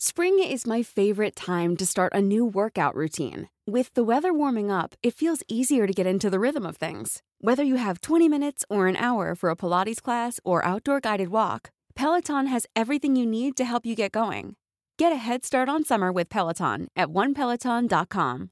[0.00, 3.48] Spring is my favorite time to start a new workout routine.
[3.66, 7.20] With the weather warming up, it feels easier to get into the rhythm of things.
[7.40, 11.30] Whether you have 20 minutes or an hour for a Pilates class or outdoor guided
[11.30, 14.54] walk, Peloton has everything you need to help you get going.
[14.98, 18.50] Get a head start on summer with Peloton at onepeloton.com.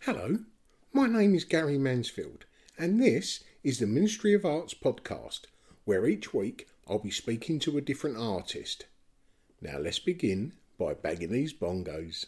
[0.00, 0.38] Hello,
[0.94, 2.46] my name is Gary Mansfield,
[2.78, 5.42] and this is the Ministry of Arts podcast,
[5.84, 8.86] where each week I'll be speaking to a different artist.
[9.60, 12.26] Now let's begin by bagging these bongos.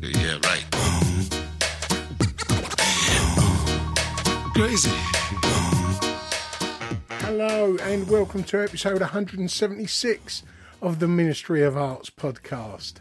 [0.00, 0.64] Yeah, right.
[4.54, 4.90] Crazy.
[7.20, 10.42] Hello, and welcome to episode 176
[10.80, 12.94] of the Ministry of Arts podcast.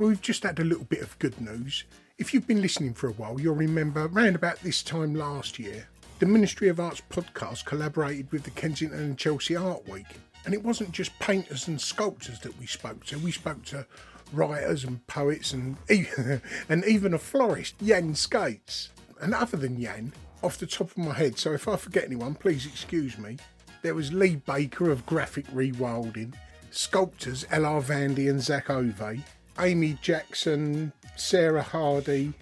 [0.00, 1.84] We've just had a little bit of good news.
[2.16, 5.86] If you've been listening for a while, you'll remember around about this time last year,
[6.20, 10.06] the Ministry of Arts podcast collaborated with the Kensington and Chelsea Art Week.
[10.46, 13.86] And it wasn't just painters and sculptors that we spoke to, we spoke to
[14.32, 15.76] writers and poets and
[16.70, 18.88] and even a florist, Jan Skates.
[19.20, 22.36] And other than Jan, off the top of my head, so if I forget anyone,
[22.36, 23.36] please excuse me,
[23.82, 26.32] there was Lee Baker of Graphic Rewilding,
[26.70, 27.82] sculptors L.R.
[27.82, 29.22] Vandy and Zach Ove,
[29.60, 32.32] Amy Jackson, Sarah Hardy,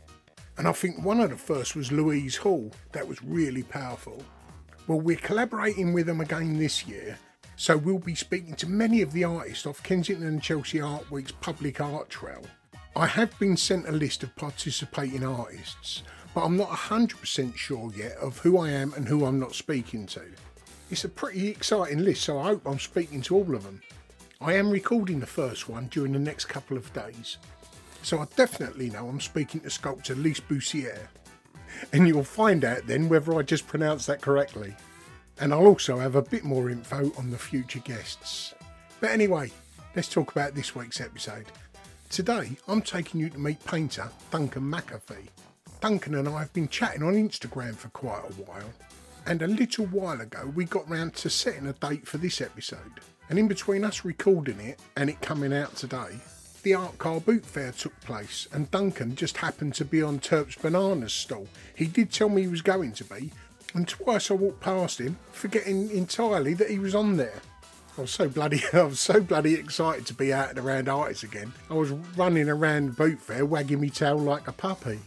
[0.56, 2.70] and I think one of the first was Louise Hall.
[2.92, 4.22] That was really powerful.
[4.86, 7.18] Well, we're collaborating with them again this year,
[7.56, 11.32] so we'll be speaking to many of the artists off Kensington and Chelsea Art Week's
[11.32, 12.42] public art trail.
[12.94, 18.16] I have been sent a list of participating artists, but I'm not 100% sure yet
[18.18, 20.22] of who I am and who I'm not speaking to.
[20.90, 23.82] It's a pretty exciting list, so I hope I'm speaking to all of them.
[24.40, 27.38] I am recording the first one during the next couple of days,
[28.02, 31.08] so I definitely know I'm speaking to sculptor Lise Boussière.
[31.92, 34.76] And you'll find out then whether I just pronounced that correctly.
[35.40, 38.54] And I'll also have a bit more info on the future guests.
[39.00, 39.50] But anyway,
[39.96, 41.46] let's talk about this week's episode.
[42.08, 45.30] Today, I'm taking you to meet painter Duncan McAfee.
[45.80, 48.70] Duncan and I have been chatting on Instagram for quite a while,
[49.26, 53.00] and a little while ago we got round to setting a date for this episode.
[53.28, 56.18] And in between us recording it and it coming out today,
[56.62, 60.56] the Art Car Boot Fair took place, and Duncan just happened to be on Turps
[60.56, 61.46] Bananas stall.
[61.74, 63.30] He did tell me he was going to be,
[63.74, 67.40] and twice I walked past him, forgetting entirely that he was on there.
[67.96, 71.22] I was so bloody, I was so bloody excited to be out and around artists
[71.22, 71.52] again.
[71.70, 75.00] I was running around Boot Fair, wagging me tail like a puppy.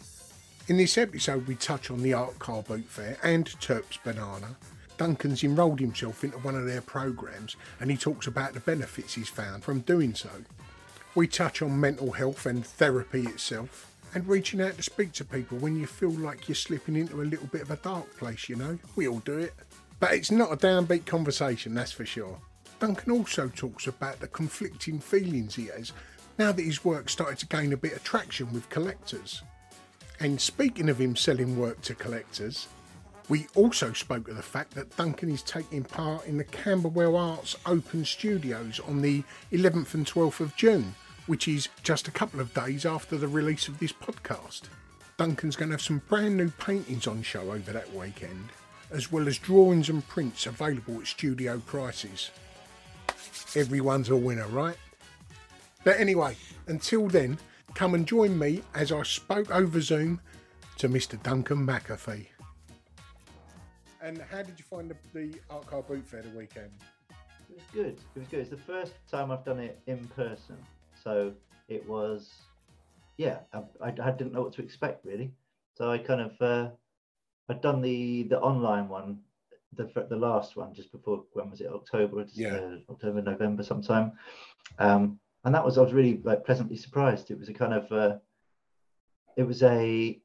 [0.67, 4.55] In this episode, we touch on the Art Car Boot Fair and Turps Banana.
[5.01, 9.29] Duncan's enrolled himself into one of their programs, and he talks about the benefits he's
[9.29, 10.29] found from doing so.
[11.15, 15.57] We touch on mental health and therapy itself, and reaching out to speak to people
[15.57, 18.57] when you feel like you're slipping into a little bit of a dark place, you
[18.57, 18.77] know?
[18.95, 19.55] We all do it.
[19.99, 22.37] But it's not a downbeat conversation, that's for sure.
[22.79, 25.93] Duncan also talks about the conflicting feelings he has
[26.37, 29.41] now that his work started to gain a bit of traction with collectors.
[30.19, 32.67] And speaking of him selling work to collectors,
[33.31, 37.55] we also spoke of the fact that Duncan is taking part in the Camberwell Arts
[37.65, 39.23] Open Studios on the
[39.53, 40.95] 11th and 12th of June,
[41.27, 44.63] which is just a couple of days after the release of this podcast.
[45.15, 48.49] Duncan's going to have some brand new paintings on show over that weekend,
[48.91, 52.31] as well as drawings and prints available at studio prices.
[53.55, 54.75] Everyone's a winner, right?
[55.85, 56.35] But anyway,
[56.67, 57.39] until then,
[57.75, 60.19] come and join me as I spoke over Zoom
[60.79, 61.23] to Mr.
[61.23, 62.25] Duncan McAfee.
[64.01, 66.71] And how did you find the, the Art Car Boot Fair the weekend?
[67.49, 67.99] It was good.
[68.15, 68.39] It was good.
[68.39, 70.57] It's the first time I've done it in person.
[71.03, 71.33] So
[71.67, 72.31] it was,
[73.17, 75.31] yeah, I, I, I, didn't know what to expect really.
[75.75, 76.71] So I kind of uh,
[77.49, 79.19] I'd done the the online one,
[79.73, 82.25] the the last one just before when was it October?
[82.33, 82.55] Yeah.
[82.55, 84.13] Uh, October November sometime,
[84.79, 87.31] um, and that was I was really like pleasantly surprised.
[87.31, 88.17] It was a kind of uh,
[89.37, 90.21] it was a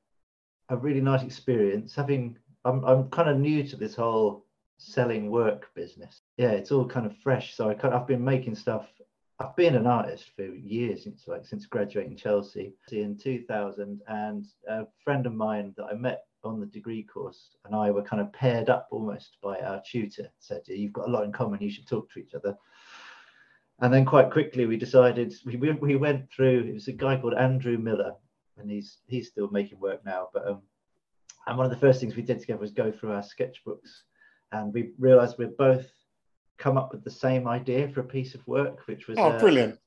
[0.68, 2.38] a really nice experience having.
[2.66, 4.44] I'm I'm kind of new to this whole
[4.78, 6.20] selling work business.
[6.36, 7.54] Yeah, it's all kind of fresh.
[7.54, 8.86] So I kind of, I've been making stuff
[9.38, 14.86] I've been an artist for years since like since graduating Chelsea in 2000 and a
[15.04, 18.32] friend of mine that I met on the degree course and I were kind of
[18.32, 21.86] paired up almost by our tutor said you've got a lot in common you should
[21.86, 22.56] talk to each other
[23.80, 27.34] and then quite quickly we decided we, we went through it was a guy called
[27.34, 28.14] Andrew Miller
[28.56, 30.62] and he's he's still making work now but um
[31.46, 34.02] and one of the first things we did together was go through our sketchbooks
[34.52, 35.86] and we realized we'd both
[36.58, 39.38] come up with the same idea for a piece of work, which was oh, a,
[39.38, 39.78] brilliant.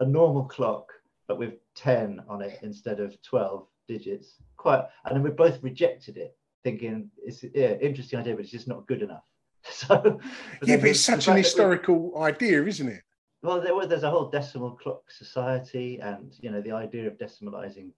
[0.00, 0.92] A normal clock,
[1.26, 4.36] but with 10 on it instead of 12 digits.
[4.56, 8.68] Quite, and then we both rejected it, thinking it's yeah, interesting idea, but it's just
[8.68, 9.24] not good enough.
[9.70, 10.18] So
[10.64, 13.02] yeah, but it's such an historical idea, isn't it?
[13.42, 17.16] Well, there was there's a whole decimal clock society, and you know the idea of
[17.16, 17.90] decimalizing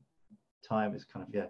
[0.62, 1.46] time is kind of yeah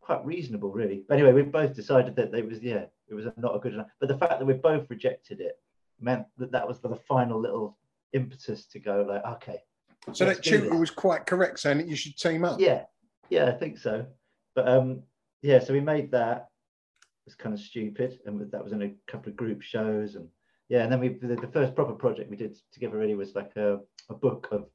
[0.00, 1.04] quite reasonable, really.
[1.08, 3.88] But anyway, we both decided that it was yeah it was not a good enough.
[3.98, 5.58] But the fact that we both rejected it
[6.00, 7.76] meant that that was the final little
[8.12, 9.58] impetus to go like, okay.
[10.12, 12.58] So that tutor was quite correct saying that you should team up.
[12.58, 12.84] Yeah,
[13.28, 14.06] yeah, I think so.
[14.54, 15.02] But um,
[15.42, 16.48] yeah, so we made that.
[17.26, 20.26] It was kind of stupid, and that was in a couple of group shows, and
[20.68, 23.52] yeah, and then we the, the first proper project we did together really was like
[23.56, 24.66] a, a book of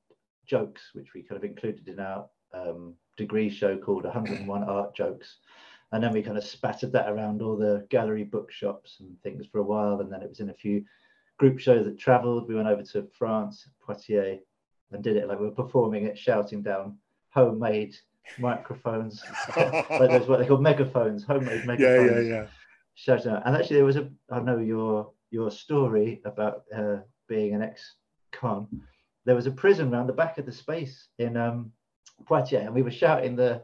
[0.45, 5.37] jokes, which we kind of included in our um, degree show called 101 Art Jokes.
[5.91, 9.59] And then we kind of spattered that around all the gallery bookshops and things for
[9.59, 10.01] a while.
[10.01, 10.83] And then it was in a few
[11.37, 12.47] group shows that travelled.
[12.47, 14.39] We went over to France, Poitiers,
[14.91, 16.97] and did it like we were performing it, shouting down
[17.29, 17.95] homemade
[18.39, 19.23] microphones,
[19.57, 22.11] like those what they call megaphones, homemade megaphones.
[22.11, 22.47] Yeah, yeah, yeah.
[22.95, 23.43] Shouting out.
[23.45, 26.97] And actually, there was a I know your your story about uh,
[27.27, 28.67] being an ex-con.
[29.25, 31.71] There was a prison around the back of the space in um,
[32.25, 33.63] Poitiers, and we were shouting the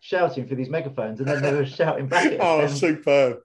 [0.00, 2.40] shouting for these megaphones, and then they were shouting back at us.
[2.40, 3.38] oh, and, superb!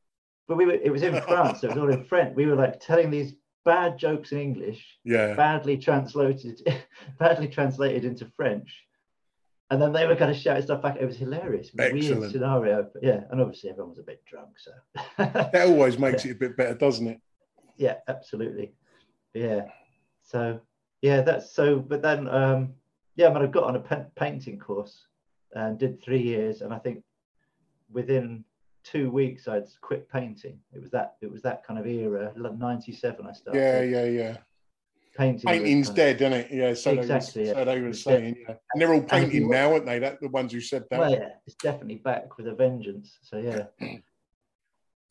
[0.48, 2.36] But we were it was in France, so it was all in French.
[2.36, 6.62] We were like telling these bad jokes in English, yeah, badly translated,
[7.20, 8.86] badly translated into French,
[9.70, 10.98] and then they were kind of shouting stuff back.
[11.00, 12.90] It was hilarious, it was weird scenario.
[12.92, 14.72] But yeah, and obviously everyone was a bit drunk, so
[15.18, 16.32] that always makes yeah.
[16.32, 17.22] it a bit better, doesn't it?
[17.78, 18.74] Yeah, absolutely.
[19.34, 19.68] Yeah,
[20.24, 20.62] so
[21.02, 21.78] yeah, that's so.
[21.80, 22.74] But then, um,
[23.18, 25.08] yeah, but I mean, I got on a painting course
[25.54, 27.04] and did three years, and I think
[27.92, 28.46] within
[28.84, 30.60] two weeks I'd quit painting.
[30.74, 32.32] It was that it was that kind of era.
[32.36, 33.60] '97 I started.
[33.60, 34.38] Yeah, yeah, yeah.
[35.18, 36.48] Painting Painting's dead, isn't it?
[36.52, 37.46] Yeah, so exactly.
[37.46, 37.64] They was, yeah.
[37.64, 38.56] So they were saying, yeah.
[38.72, 39.98] And they're all painting now, aren't they?
[39.98, 41.00] That the ones who said that.
[41.00, 43.18] Well, yeah, it's definitely back with a vengeance.
[43.24, 43.66] So yeah.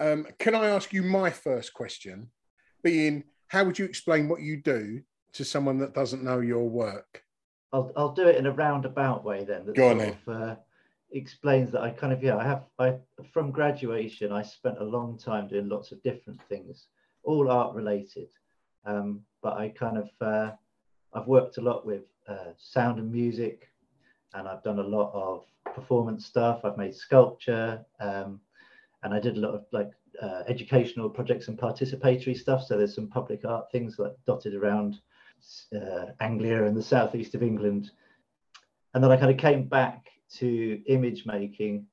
[0.00, 2.30] um, can I ask you my first question?
[2.84, 7.24] Being, how would you explain what you do to someone that doesn't know your work?
[7.72, 9.72] I'll I'll do it in a roundabout way then.
[9.72, 10.16] Go on then.
[10.26, 10.56] Of, uh,
[11.12, 12.94] explains that I kind of yeah I have I
[13.32, 16.86] from graduation I spent a long time doing lots of different things,
[17.22, 18.28] all art related,
[18.84, 20.52] um, but I kind of uh,
[21.14, 23.68] I've worked a lot with uh, sound and music,
[24.34, 26.60] and I've done a lot of performance stuff.
[26.64, 28.40] I've made sculpture, um,
[29.02, 32.64] and I did a lot of like uh, educational projects and participatory stuff.
[32.64, 34.98] So there's some public art things like dotted around
[35.74, 37.90] uh, Anglia and the southeast of England,
[38.94, 41.86] and then I kind of came back to image making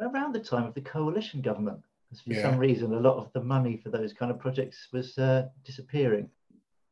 [0.00, 1.80] around the time of the coalition government.
[2.08, 2.42] Because for yeah.
[2.42, 6.28] some reason, a lot of the money for those kind of projects was uh, disappearing.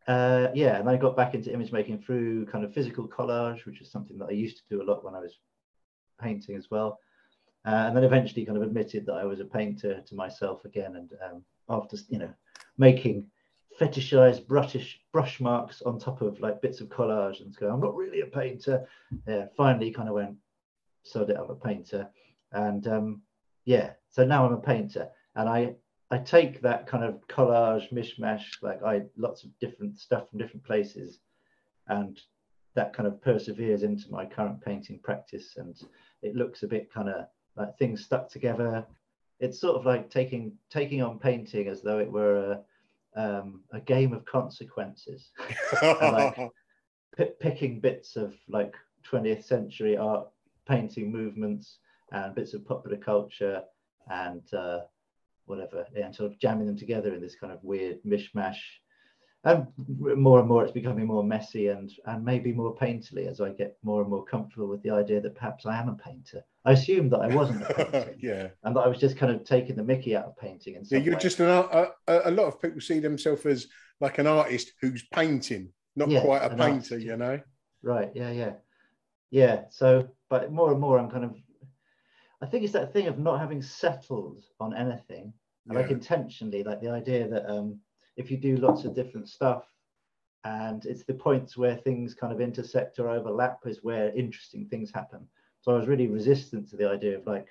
[0.07, 3.81] Uh, yeah, and I got back into image making through kind of physical collage, which
[3.81, 5.38] is something that I used to do a lot when I was
[6.21, 6.99] painting as well.
[7.67, 10.97] Uh, and then eventually kind of admitted that I was a painter to myself again.
[10.97, 12.33] And um, after, you know,
[12.78, 13.26] making
[13.79, 17.95] fetishized brushish brush marks on top of like bits of collage and go, I'm not
[17.95, 18.87] really a painter.
[19.27, 20.37] Yeah, finally kind of went,
[21.03, 22.09] sod it, I'm a painter.
[22.53, 23.23] And um,
[23.65, 25.09] yeah, so now I'm a painter.
[25.37, 25.75] And I
[26.11, 30.65] I take that kind of collage mishmash, like I lots of different stuff from different
[30.65, 31.21] places,
[31.87, 32.19] and
[32.75, 35.57] that kind of perseveres into my current painting practice.
[35.57, 35.77] And
[36.23, 38.87] it looks a bit kind of like things stuck together.
[39.41, 42.61] It's sort of like taking taking on painting as though it were a
[43.17, 45.31] um, a game of consequences,
[45.83, 46.37] like
[47.17, 48.75] p- picking bits of like
[49.11, 50.29] 20th century art
[50.69, 51.79] painting movements
[52.12, 53.62] and bits of popular culture
[54.11, 54.81] and uh,
[55.47, 58.59] whatever, and sort of jamming them together in this kind of weird mishmash.
[59.45, 59.66] And
[59.97, 63.78] more and more it's becoming more messy and and maybe more painterly as I get
[63.85, 66.42] more and more comfortable with the idea that perhaps I am a painter.
[66.64, 68.49] I assumed that I wasn't a painter, yeah.
[68.64, 70.76] and that I was just kind of taking the Mickey out of painting.
[70.76, 71.92] And Yeah, you're just an art.
[72.09, 73.68] A, a lot of people see themselves as
[74.00, 76.62] like an artist who's painting, not Yeah, quite a painter.
[76.64, 77.00] artist.
[77.00, 77.40] You know.
[77.83, 78.11] Right.
[78.14, 78.33] Yeah.
[78.33, 78.52] Yeah.
[79.30, 79.62] Yeah.
[79.71, 81.37] So, but more and more, I'm kind of.
[82.42, 85.33] I think it's that thing of not having settled on anything,
[85.68, 87.80] and like intentionally, like the idea that um,
[88.19, 89.65] if you do lots of different stuff,
[90.45, 94.91] and it's the points where things kind of intersect or overlap is where interesting things
[94.93, 95.27] happen.
[95.61, 97.47] So I was really resistant to the idea of like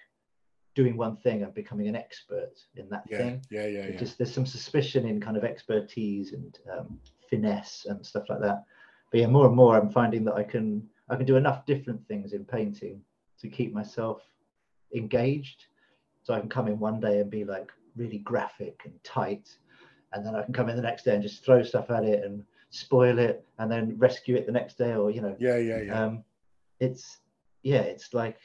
[0.76, 3.18] doing one thing and becoming an expert in that Yeah.
[3.18, 3.42] thing.
[3.50, 3.66] Yeah.
[3.66, 3.88] Yeah.
[3.88, 3.98] Yeah.
[3.98, 8.64] just there's some suspicion in kind of expertise and um, finesse and stuff like that.
[9.12, 12.06] But yeah, more and more I'm finding that I can I can do enough different
[12.08, 13.02] things in painting
[13.40, 14.22] to keep myself
[14.94, 15.66] engaged.
[16.24, 19.48] So I can come in one day and be like really graphic and tight,
[20.14, 22.24] and then I can come in the next day and just throw stuff at it
[22.24, 25.58] and spoil it, and then rescue it the next day, or you know, Yeah.
[25.58, 25.82] Yeah.
[25.82, 26.04] Yeah.
[26.06, 26.24] um,
[26.80, 27.20] it's
[27.64, 28.38] yeah, it's like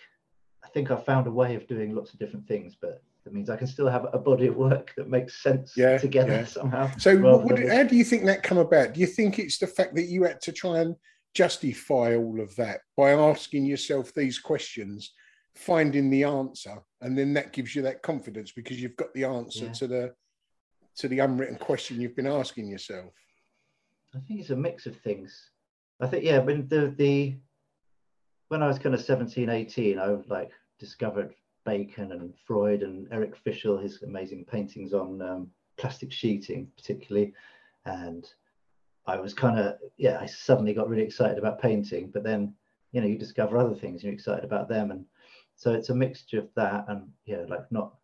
[0.64, 3.50] I think I've found a way of doing lots of different things, but that means
[3.50, 6.44] I can still have a body of work that makes sense Yeah, together yeah.
[6.44, 6.90] somehow.
[6.98, 8.94] So, than how do you think that come about?
[8.94, 10.96] Do you think it's the fact that you had to try and
[11.34, 15.12] justify all of that by asking yourself these questions,
[15.54, 19.66] finding the answer, and then that gives you that confidence because you've got the answer
[19.66, 19.72] Yeah.
[19.72, 20.14] to the
[20.96, 23.12] to the unwritten question you've been asking yourself?
[24.14, 25.50] I think it's a mix of things.
[26.00, 27.36] I think yeah, when the the
[28.48, 31.34] when I was kind of 17, 18, I like discovered
[31.64, 37.32] Bacon and Freud and Eric Fischl, his amazing paintings on um, plastic sheeting, particularly,
[37.86, 38.28] and
[39.06, 42.10] I was kind of yeah, I suddenly got really excited about painting.
[42.12, 42.54] But then
[42.92, 45.06] you know you discover other things, you're excited about them, and
[45.56, 47.94] so it's a mixture of that and yeah, like not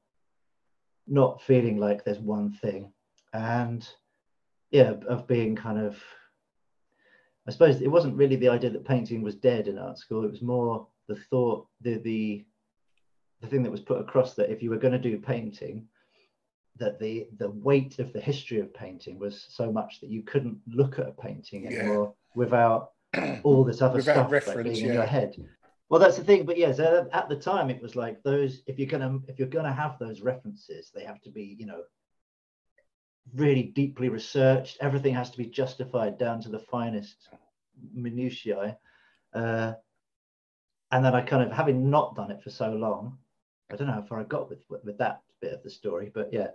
[1.09, 2.93] not feeling like there's one thing,
[3.33, 3.89] and
[4.71, 5.97] yeah, of being kind of
[7.47, 10.25] I suppose it wasn't really the idea that painting was dead in art school.
[10.25, 12.45] It was more the thought, the the
[13.41, 15.87] the thing that was put across that if you were going to do painting,
[16.77, 20.59] that the the weight of the history of painting was so much that you couldn't
[20.67, 21.79] look at a painting Yeah.
[21.79, 22.91] anymore without
[23.43, 25.35] all this other Without stuff like being in your head.
[25.89, 26.45] Well, that's the thing.
[26.45, 28.63] But yeah, so at the time it was like those.
[28.67, 31.83] If you're gonna if you're gonna have those references, they have to be you know
[33.35, 34.79] really deeply researched.
[34.81, 37.29] Everything has to be justified down to the finest
[37.93, 38.77] minutiae.
[39.33, 39.73] Uh,
[40.91, 43.19] and then I kind of, having not done it for so long,
[43.71, 46.33] I don't know how far I got with with that bit of the story, but
[46.33, 46.49] yeah,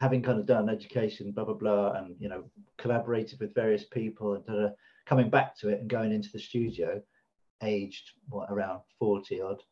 [0.00, 2.44] having kind of done education, blah blah blah, and you know,
[2.76, 4.72] collaborated with various people, and
[5.06, 7.00] coming back to it and going into the studio,
[7.62, 9.62] aged what around forty odd,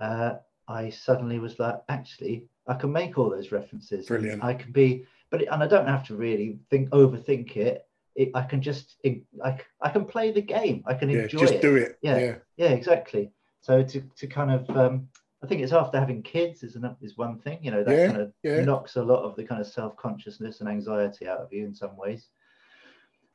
[0.00, 0.34] uh,
[0.68, 4.06] I suddenly was like, actually, I can make all those references.
[4.06, 4.42] Brilliant.
[4.42, 7.86] I can be, but it, and I don't have to really think overthink it.
[8.14, 8.96] it I can just,
[9.44, 10.82] I, I can play the game.
[10.86, 11.62] I can Yeah, enjoy just it.
[11.62, 11.98] do it.
[12.02, 12.18] Yeah.
[12.18, 12.34] yeah.
[12.56, 13.30] Yeah, exactly.
[13.60, 15.08] So to, to kind of, um,
[15.42, 17.58] I think it's after having kids is enough is one thing.
[17.62, 18.32] You know that Yeah, kind of
[18.64, 21.74] knocks a lot of the kind of self consciousness and anxiety out of you in
[21.74, 22.28] some ways.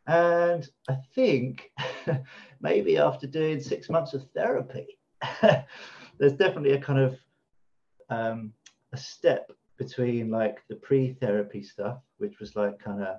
[0.10, 1.72] And I think
[2.62, 4.98] maybe after doing six months of therapy,
[6.18, 7.20] there's definitely a kind of
[8.10, 8.52] um,
[8.92, 13.18] a step between like the pre-therapy stuff, which was like kind of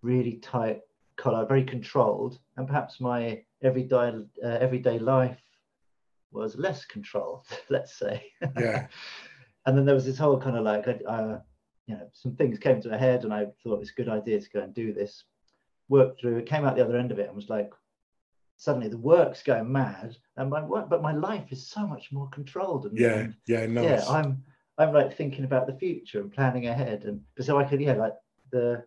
[0.00, 0.80] really tight
[1.16, 5.42] collar, very controlled, and perhaps my everyday uh, everyday life
[6.32, 8.24] was less controlled, let's say.
[8.58, 8.86] Yeah.
[9.66, 11.36] and then there was this whole kind of like, uh,
[11.86, 14.40] you know, some things came to a head, and I thought it's a good idea
[14.40, 15.22] to go and do this.
[15.88, 17.70] Worked through it, came out the other end of it, and was like,
[18.56, 22.28] suddenly the work's going mad, and my work, but my life is so much more
[22.30, 22.86] controlled.
[22.86, 23.18] And, Yeah.
[23.18, 23.66] and Yeah.
[23.66, 23.84] Nice.
[23.84, 24.42] yeah, I'm
[24.78, 28.14] I'm like thinking about the future and planning ahead, and so I could yeah like
[28.50, 28.84] the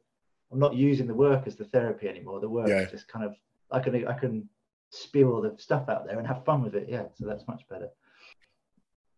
[0.51, 2.39] I'm not using the work as the therapy anymore.
[2.39, 2.81] The work Yeah.
[2.81, 3.35] is just kind of
[3.71, 4.49] I can I can
[4.89, 6.87] spew all the stuff out there and have fun with it.
[6.89, 7.89] Yeah, so that's much better.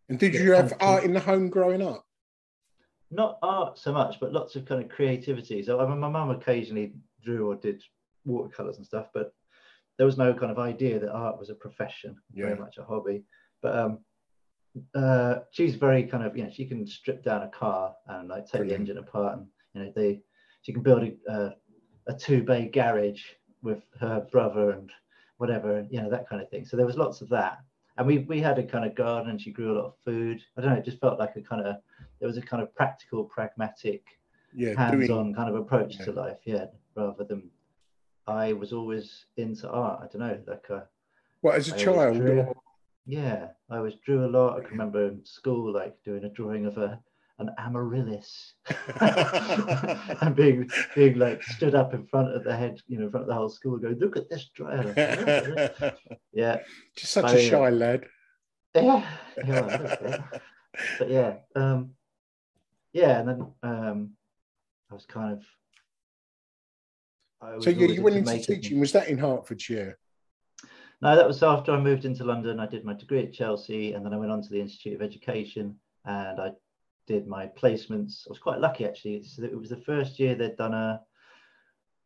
[0.08, 2.04] and did you have art in the home growing up?
[3.12, 5.62] Not art so much, but lots of kind of creativity.
[5.62, 7.82] So I mean, my mum occasionally drew or did
[8.24, 9.32] watercolors and stuff, but
[9.96, 13.24] there was no kind of idea that art was a profession, very much a hobby.
[13.62, 13.98] But um,
[14.94, 18.44] uh, she's very kind of you know she can strip down a car and like
[18.44, 18.86] take Brilliant.
[18.86, 20.20] the engine apart and you know they
[20.62, 21.50] she can build a uh,
[22.06, 23.22] a two bay garage
[23.62, 24.90] with her brother and
[25.38, 26.64] whatever you know that kind of thing.
[26.64, 27.58] So there was lots of that,
[27.98, 30.40] and we we had a kind of garden and she grew a lot of food.
[30.56, 31.76] I don't know, it just felt like a kind of
[32.20, 34.04] there was a kind of practical, pragmatic,
[34.54, 34.74] Yeah.
[34.76, 35.34] hands-on Doing.
[35.34, 36.04] kind of approach Yeah.
[36.06, 36.38] to life.
[36.44, 36.66] Yeah,
[36.96, 37.50] rather than
[38.26, 40.00] I was always into art.
[40.02, 40.86] I don't know, like a
[41.40, 42.16] What as a I child?
[42.16, 42.40] drew.
[42.40, 42.56] or-
[43.06, 44.56] Yeah, I always drew a lot.
[44.58, 47.00] I can remember in school like doing a drawing of a
[47.38, 48.52] an amaryllis
[49.00, 53.22] and being being like stood up in front of the head, you know, in front
[53.24, 54.92] of the whole school, going, "Look at this dryer."
[56.32, 56.58] yeah,
[56.96, 58.04] Just such I, a uh, shy lad.
[58.74, 59.06] yeah,
[59.46, 60.40] yeah, well,
[60.98, 61.94] but yeah, um,
[62.92, 64.10] yeah, and then um,
[64.90, 65.44] I was kind of.
[67.40, 68.80] I was So yeah, you went into teaching.
[68.80, 69.98] Was that in Hertfordshire?
[71.02, 72.60] No, that was after I moved into London.
[72.60, 75.02] I did my degree at Chelsea, and then I went on to the Institute of
[75.02, 76.50] Education, and I
[77.06, 78.26] did my placements.
[78.26, 79.14] I was quite lucky actually.
[79.14, 81.00] It was the first year they'd done a.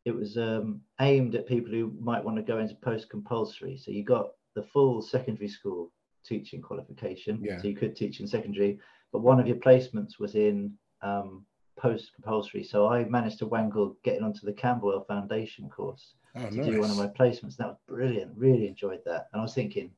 [0.05, 3.79] It was um, aimed at people who might want to go into post-compulsory.
[3.79, 5.91] So you got the full secondary school
[6.27, 7.61] teaching qualification, Yeah.
[7.61, 8.79] so you could teach in secondary.
[9.13, 14.23] But one of your placements was in um, post-compulsory, so I managed to wangle getting
[14.23, 17.57] onto the Camberwell Foundation course Oh, to do one of my placements.
[17.57, 18.33] That was brilliant.
[18.37, 19.29] Really enjoyed that.
[19.33, 19.93] And I was thinking,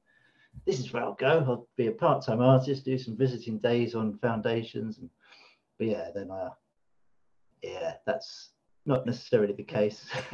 [0.67, 1.45] this is where I'll go.
[1.47, 4.99] I'll be a part-time artist, do some visiting days on foundations.
[4.99, 5.09] And
[5.79, 6.51] but yeah, then uh
[7.63, 8.51] yeah, that's
[8.85, 10.07] not necessarily the case.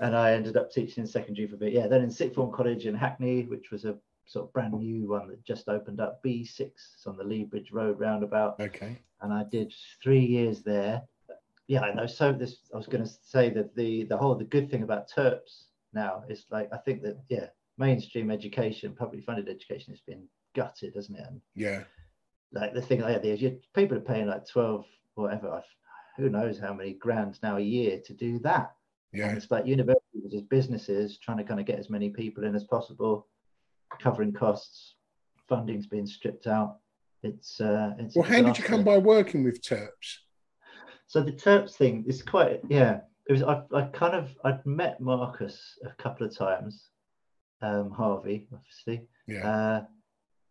[0.00, 1.72] and I ended up teaching in secondary for a bit.
[1.74, 3.96] Yeah, then in sixth form college in Hackney, which was a
[4.28, 7.72] sort of brand new one that just opened up, B6, it's on the Lea Bridge
[7.72, 8.96] Road roundabout Okay.
[9.22, 11.02] and I did three years there.
[11.66, 12.06] Yeah, I know.
[12.06, 15.08] So this, I was going to say that the the whole the good thing about
[15.10, 17.46] Turps now is like I think that yeah,
[17.78, 20.22] mainstream education, publicly funded education has been
[20.54, 21.26] gutted, hasn't it?
[21.26, 21.84] And Yeah.
[22.52, 25.66] like the thing like is you people are paying like twelve whatever, I've-
[26.16, 28.74] who knows how many grand now a year to do that.
[29.12, 29.34] And Yeah.
[29.36, 32.64] it's like universities, is businesses trying to kind of get as many people in as
[32.64, 33.26] possible,
[34.00, 34.94] covering costs,
[35.48, 36.78] funding's being stripped out.
[37.22, 40.18] It's uh, it's Well, how did you come by working with Turps?
[41.06, 43.00] So the Turps thing is quite yeah.
[43.28, 46.88] It was I, I kind of I'd met Marcus a couple of times,
[47.60, 49.46] um, Harvey obviously, Yeah.
[49.46, 49.84] uh,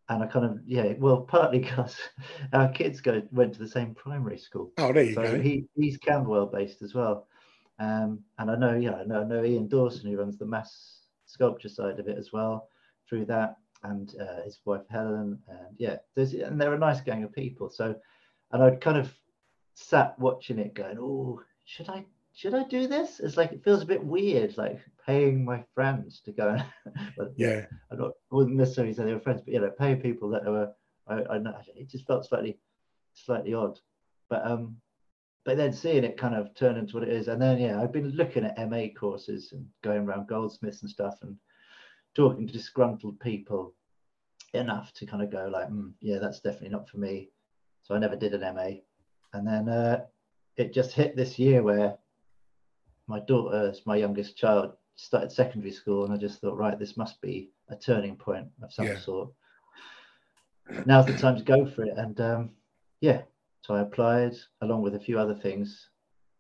[0.10, 1.96] and I kind of yeah well partly because
[2.54, 5.40] our kids go went to the same primary school, oh, there you so go.
[5.42, 7.28] he he's Camberwell based as well,
[7.80, 11.00] um, and I know yeah I know, I know Ian Dawson who runs the mass
[11.26, 12.70] sculpture side of it as well
[13.08, 17.24] through that, and uh, his wife Helen, and yeah there's and they're a nice gang
[17.24, 17.70] of people.
[17.70, 17.96] So,
[18.52, 19.14] and I'd kind of
[19.74, 23.20] sat watching it going, oh, should I should I do this?
[23.20, 26.58] It's like it feels a bit weird, like paying my friends to go.
[27.18, 27.66] but Yeah.
[27.92, 30.46] I'm not I wouldn't necessarily say they were friends, but you know, pay people that
[30.46, 30.72] were
[31.08, 32.58] I, I know it just felt slightly
[33.14, 33.80] slightly odd.
[34.30, 34.78] But um
[35.46, 37.94] but then seeing it kind of turn into what it is, and then yeah, I've
[37.94, 41.38] been looking at MA courses and going around goldsmiths and stuff and
[42.18, 43.76] talking to disgruntled people
[44.54, 47.30] enough to kind of go like, "Hmm, yeah, that's definitely not for me.
[47.84, 48.82] So I never did an MA.
[49.34, 50.06] And then uh,
[50.56, 51.98] it just hit this year where
[53.06, 57.22] my daughter, my youngest child, started secondary school, and I just thought, right, this must
[57.22, 58.98] be a turning point of some Yeah.
[58.98, 59.30] sort.
[60.88, 62.50] Now's the time to go for it, and um,
[63.00, 63.22] yeah,
[63.62, 65.90] so I applied along with a few other things,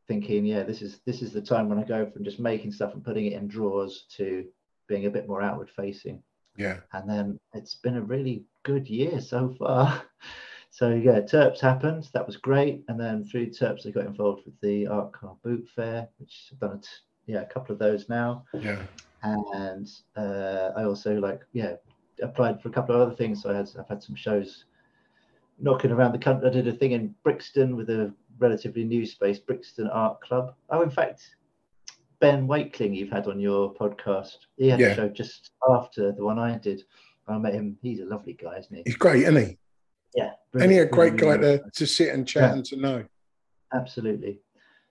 [0.07, 2.93] thinking, yeah, this is this is the time when I go from just making stuff
[2.95, 4.45] and putting it in drawers to
[4.87, 6.21] being a bit more outward facing
[6.55, 6.79] Yeah.
[6.93, 10.01] and then it's been a really good year so far.
[10.69, 12.07] So yeah, Turps happened.
[12.13, 12.83] That was great.
[12.87, 16.59] And then through Turps, I got involved with the Art Car Boot Fair, which I've
[16.59, 16.87] done a t-
[17.25, 18.43] yeah a couple of those now.
[18.53, 18.83] Yeah.
[19.23, 21.77] And uh, I also like yeah
[22.21, 23.41] applied for a couple of other things.
[23.41, 24.65] So I had I've had some shows
[25.59, 26.47] knocking around the country.
[26.47, 30.53] I did a thing in Brixton with a relatively new space, Brixton Art Club.
[30.69, 31.36] Oh, in fact,
[32.19, 34.37] Ben Wakeling, you've had on your podcast.
[34.57, 34.87] He had Yeah.
[34.87, 36.83] a show just after the one I did.
[37.27, 37.77] I met him.
[37.81, 38.83] He's a lovely guy, isn't he?
[38.85, 39.57] He's great, isn't he?
[40.15, 40.31] Yeah.
[40.53, 42.53] And he a great guy to, to sit and chat Yeah.
[42.53, 43.05] and to know.
[43.73, 44.39] Absolutely.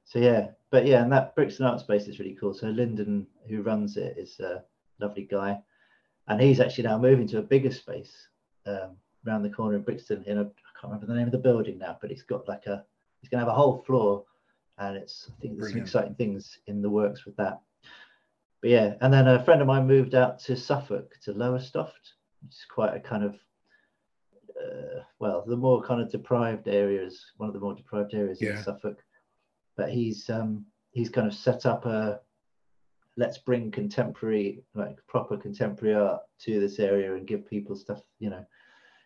[0.05, 2.55] So yeah, but yeah, and that Brixton Art Space is really cool.
[2.55, 4.63] So Lyndon, who runs it, is a
[5.01, 5.59] lovely guy,
[6.29, 8.29] and he's actually now moving to a bigger space
[8.67, 10.23] um, around the corner in Brixton.
[10.25, 10.45] In a, I
[10.81, 12.85] can't remember the name of the building now, but it's got like a,
[13.21, 14.25] he's going to have a whole floor,
[14.79, 17.61] and it's I think there's some exciting things in the works with that.
[18.61, 22.53] But yeah, and then a friend of mine moved out to Suffolk to Lowestoft, which
[22.53, 23.37] is quite a kind of
[24.61, 28.57] uh, well, the more kind of deprived areas, one of the more deprived areas Yeah.
[28.57, 29.03] in Suffolk.
[29.77, 32.21] But he's um, he's kind of set up a
[33.17, 38.29] let's bring contemporary, like proper contemporary art to this area and give people stuff, you
[38.29, 38.45] know,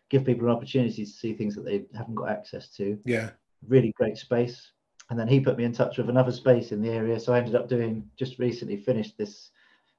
[0.09, 2.99] give people an opportunity to see things that they haven't got access to.
[3.05, 3.31] Yeah.
[3.67, 4.71] Really great space.
[5.11, 7.19] And then he put me in touch with another space in the area.
[7.19, 9.51] So I ended up doing just recently finished this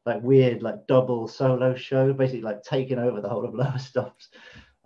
[0.07, 4.29] like weird like double solo show, basically like taking over the whole of Lowestoft.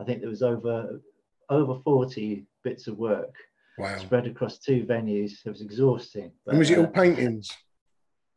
[0.01, 1.01] I think there was over
[1.49, 3.35] over 40 bits of work
[3.79, 3.99] Wow.
[3.99, 5.47] spread across two venues.
[5.47, 6.33] It was exhausting.
[6.45, 7.49] but, And was it all uh, paintings?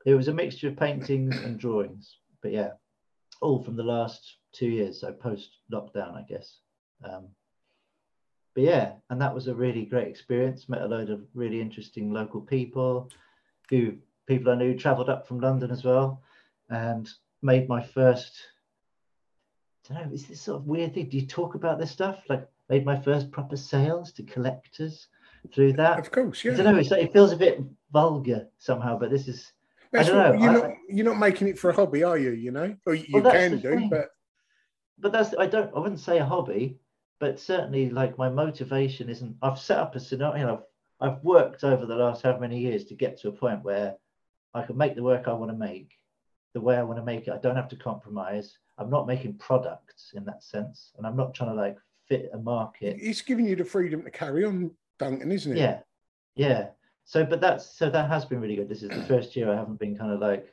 [0.06, 2.72] it was a mixture of paintings and drawings, but yeah,
[3.42, 6.58] all from the last two years, so post lockdown, I guess.
[7.04, 7.30] Um,
[8.60, 10.68] but yeah, and that was a really great experience.
[10.68, 13.10] Met a load of really interesting local people,
[13.70, 13.94] who
[14.28, 16.22] people I knew travelled up from London as well,
[16.70, 17.10] and
[17.42, 18.38] made my first.
[19.90, 21.08] I don't know, is this sort of weird thing?
[21.10, 22.22] Do you talk about this stuff?
[22.28, 25.08] Like made my first proper sales to collectors
[25.56, 25.98] through that.
[25.98, 26.52] Of course, yeah.
[26.52, 26.80] I don't know.
[26.80, 27.62] It's like, it feels a bit
[27.94, 29.54] vulgar somehow, but this is.
[29.94, 30.44] That's I don't what- know.
[30.44, 32.32] You're I- not you're not making it for a hobby, are you?
[32.32, 33.90] You know, or you Well, can do, thing.
[33.90, 34.10] but
[35.00, 36.78] but that's I don't I wouldn't say a hobby,
[37.20, 39.36] but certainly like my motivation isn't.
[39.42, 40.38] I've set up a scenario.
[40.38, 40.64] You know,
[41.02, 43.96] I've worked over the last how many years to get to a point where
[44.54, 45.92] I can make the work I want to make,
[46.54, 47.34] the way I want to make it.
[47.34, 48.58] I don't have to compromise.
[48.78, 51.78] I'm not making products in that sense, and I'm not trying to like
[52.08, 52.98] fit a market.
[53.00, 55.58] it's giving you the freedom to carry on, Duncan, isn't it?
[55.58, 55.80] Yeah,
[56.36, 56.68] yeah.
[57.04, 58.70] So, but that's so that has been really good.
[58.70, 60.48] This is the first year I haven't been kind of like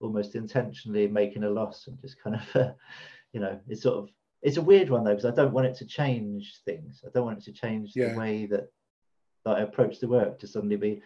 [0.00, 2.72] almost intentionally making a loss and just kind of, uh,
[3.32, 4.10] you know, it's sort of
[4.44, 7.02] it's a weird one though because I don't want it to change things.
[7.04, 8.12] I don't want it to change Yeah.
[8.12, 8.68] the way that,
[9.44, 11.02] that I approach the work to suddenly be,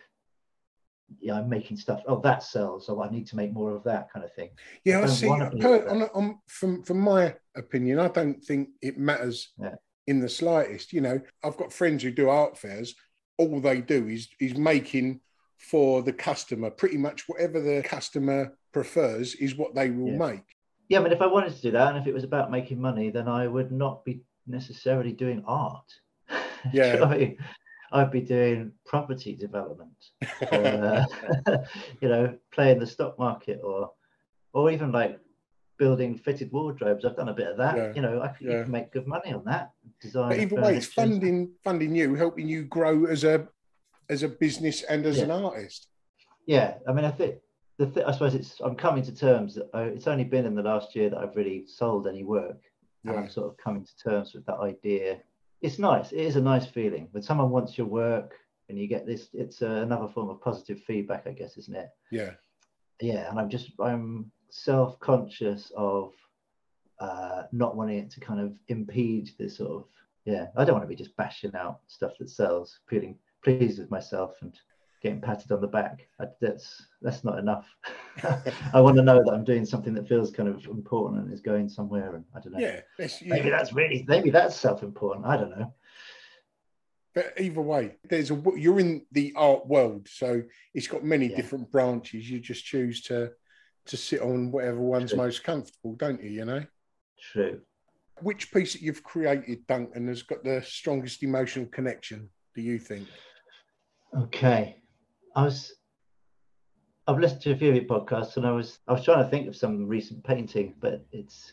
[1.21, 2.03] yeah, I'm making stuff.
[2.07, 4.51] Oh, that sells, so I need to make more of that kind of thing.
[4.85, 5.29] Yeah, I, don't see.
[5.29, 9.77] on, on, from from my opinion, I don't think it matters Yeah.
[10.07, 10.93] in the slightest.
[10.93, 12.95] You know, I've got friends who do art fairs.
[13.39, 15.21] All they do is is making
[15.57, 16.71] for the customer.
[16.71, 20.19] Pretty much whatever the customer prefers is what they will Yeah.
[20.33, 20.45] make.
[20.89, 22.81] Yeah, I mean, if I wanted to do that, and if it was about making
[22.81, 25.85] money, then I would not be necessarily doing art.
[26.29, 26.35] Do
[26.73, 26.97] you Yeah.
[26.97, 27.39] know I mean?
[27.91, 29.97] I'd be doing property development,
[30.53, 31.07] or, uh,
[32.01, 33.93] you know, playing the stock market, or,
[34.53, 35.19] or even like
[35.79, 37.05] building fitted wardrobes.
[37.05, 37.77] I've done a bit of that.
[37.77, 38.63] Yeah, You know, I could, yeah.
[38.63, 39.73] can make good money on that.
[40.03, 40.29] Design.
[40.31, 43.49] But either way, it's funding funding you, helping you grow as a
[44.11, 45.25] as a business and as Yeah.
[45.25, 45.87] an artist.
[46.47, 47.37] Yeah, I mean, I think
[47.79, 50.55] the th- I suppose it's I'm coming to terms that I, it's only been in
[50.55, 52.61] the last year that I've really sold any work,
[53.05, 55.21] and I'm sort of coming to terms with that idea.
[55.63, 56.13] It's nice.
[56.13, 58.35] It is a nice feeling when someone wants your work
[58.69, 59.29] and you get this.
[59.33, 61.89] It's uh, another form of positive feedback, I guess, isn't it?
[62.11, 62.33] Yeah,
[63.01, 66.13] Yeah, and I'm just I'm self-conscious of
[67.01, 69.85] uh, not wanting it to kind of impede this sort of
[70.25, 70.49] yeah.
[70.57, 74.35] I don't want to be just bashing out stuff that sells, feeling pleased with myself
[74.43, 74.53] and
[75.03, 76.09] getting patted on the back.
[76.41, 77.67] That's that's not enough.
[78.73, 81.41] I want to know that I'm doing something that feels kind of important and is
[81.41, 82.17] going somewhere.
[82.17, 82.59] And I don't know.
[82.59, 82.81] yeah.
[82.99, 85.27] That's, Maybe that's really maybe that's self-important.
[85.27, 85.75] I don't know.
[87.15, 90.43] But either way, there's a you're in the art world, so
[90.75, 91.37] it's got many Yeah.
[91.37, 92.29] different branches.
[92.31, 93.33] You just choose to
[93.87, 95.17] to sit on whatever one's True.
[95.19, 96.31] most comfortable, don't you?
[96.31, 96.65] You know,
[97.33, 97.61] True.
[98.21, 102.29] which piece that you've created, Duncan, has got the strongest emotional connection?
[102.55, 103.09] Do you think?
[104.17, 104.77] Okay.
[105.35, 105.75] I was
[107.07, 109.31] I've listened to a few of your podcasts and I was I was trying to
[109.31, 111.53] think of some recent painting, but it's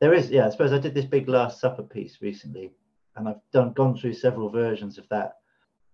[0.00, 2.70] there is yeah, I suppose I did this big Last Supper piece recently
[3.16, 5.38] and I've done gone through several versions of that.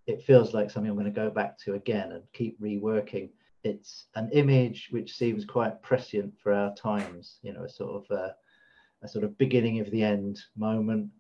[0.07, 3.31] It feels like something I'm going to go back to again and keep reworking.
[3.63, 8.17] It's an image which seems quite prescient for our times, you know, a sort of
[8.17, 8.33] uh,
[9.03, 11.11] a sort of beginning of the end moment,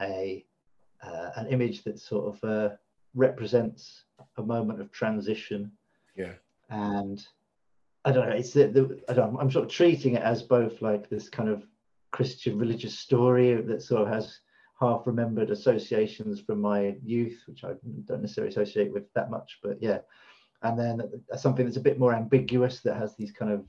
[0.00, 0.44] a
[1.02, 2.74] uh, an image that sort of uh,
[3.14, 4.04] represents
[4.36, 5.70] a moment of transition
[6.16, 6.34] Yeah,
[6.70, 7.24] and
[8.04, 8.36] I don't know.
[8.36, 9.36] It's the, the I don't.
[9.38, 11.64] I'm sort of treating it as both like this kind of
[12.10, 14.40] Christian religious story that sort of has
[14.80, 17.72] half remembered associations from my youth, which I
[18.04, 19.98] don't necessarily associate with that much, but yeah.
[20.62, 21.02] And then
[21.36, 23.64] something that's a bit more ambiguous that has these kind of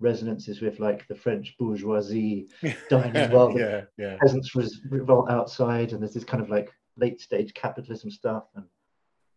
[0.00, 2.48] resonances with like the French bourgeoisie
[2.90, 4.54] dining while the yeah, yeah, peasants
[4.88, 8.64] revolt outside, and there's this kind of like late stage capitalism stuff, and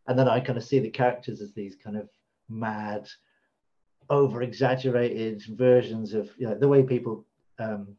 [0.08, 2.10] and then I kind of see the characters as these kind of
[2.50, 3.08] mad,
[4.10, 7.26] over exaggerated versions of you know the way people
[7.60, 7.96] um,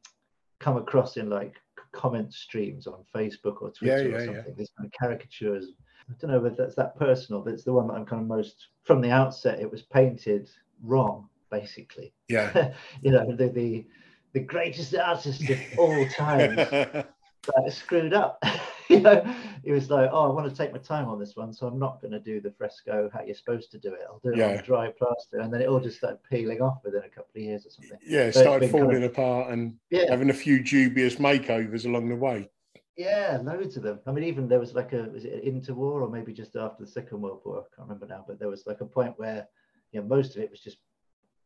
[0.61, 1.57] come across in like
[1.92, 4.45] comment streams on Facebook or Twitter Yeah, or something.
[4.49, 4.55] yeah.
[4.57, 5.66] These kind of caricatures.
[6.09, 8.29] I don't know whether that's that personal, but it's the one that I'm kind of
[8.29, 9.59] most from the outset.
[9.61, 10.49] It was painted
[10.83, 12.12] wrong, basically.
[12.29, 12.73] yeah.
[13.03, 13.87] you know the the
[14.35, 18.42] the greatest artist of all times but screwed up.
[18.90, 21.53] you know, it was like, oh, I want to take my time on this one,
[21.53, 24.01] so I'm not going to do the fresco how you're supposed to do it.
[24.09, 24.59] I'll do it Yeah.
[24.59, 27.42] on dry plaster, and then it all just started peeling off within a couple of
[27.42, 27.99] years or something.
[28.07, 31.16] yeah, it So started been kind falling of- apart and Yeah, having a few dubious
[31.16, 32.49] makeovers along the way.
[32.96, 34.01] yeah, loads of them.
[34.07, 36.90] I mean, even there was like a was it interwar or maybe just after the
[36.90, 37.59] Second World War?
[37.61, 39.46] I can't remember now, but there was like a point where
[39.92, 40.79] you know most of it was just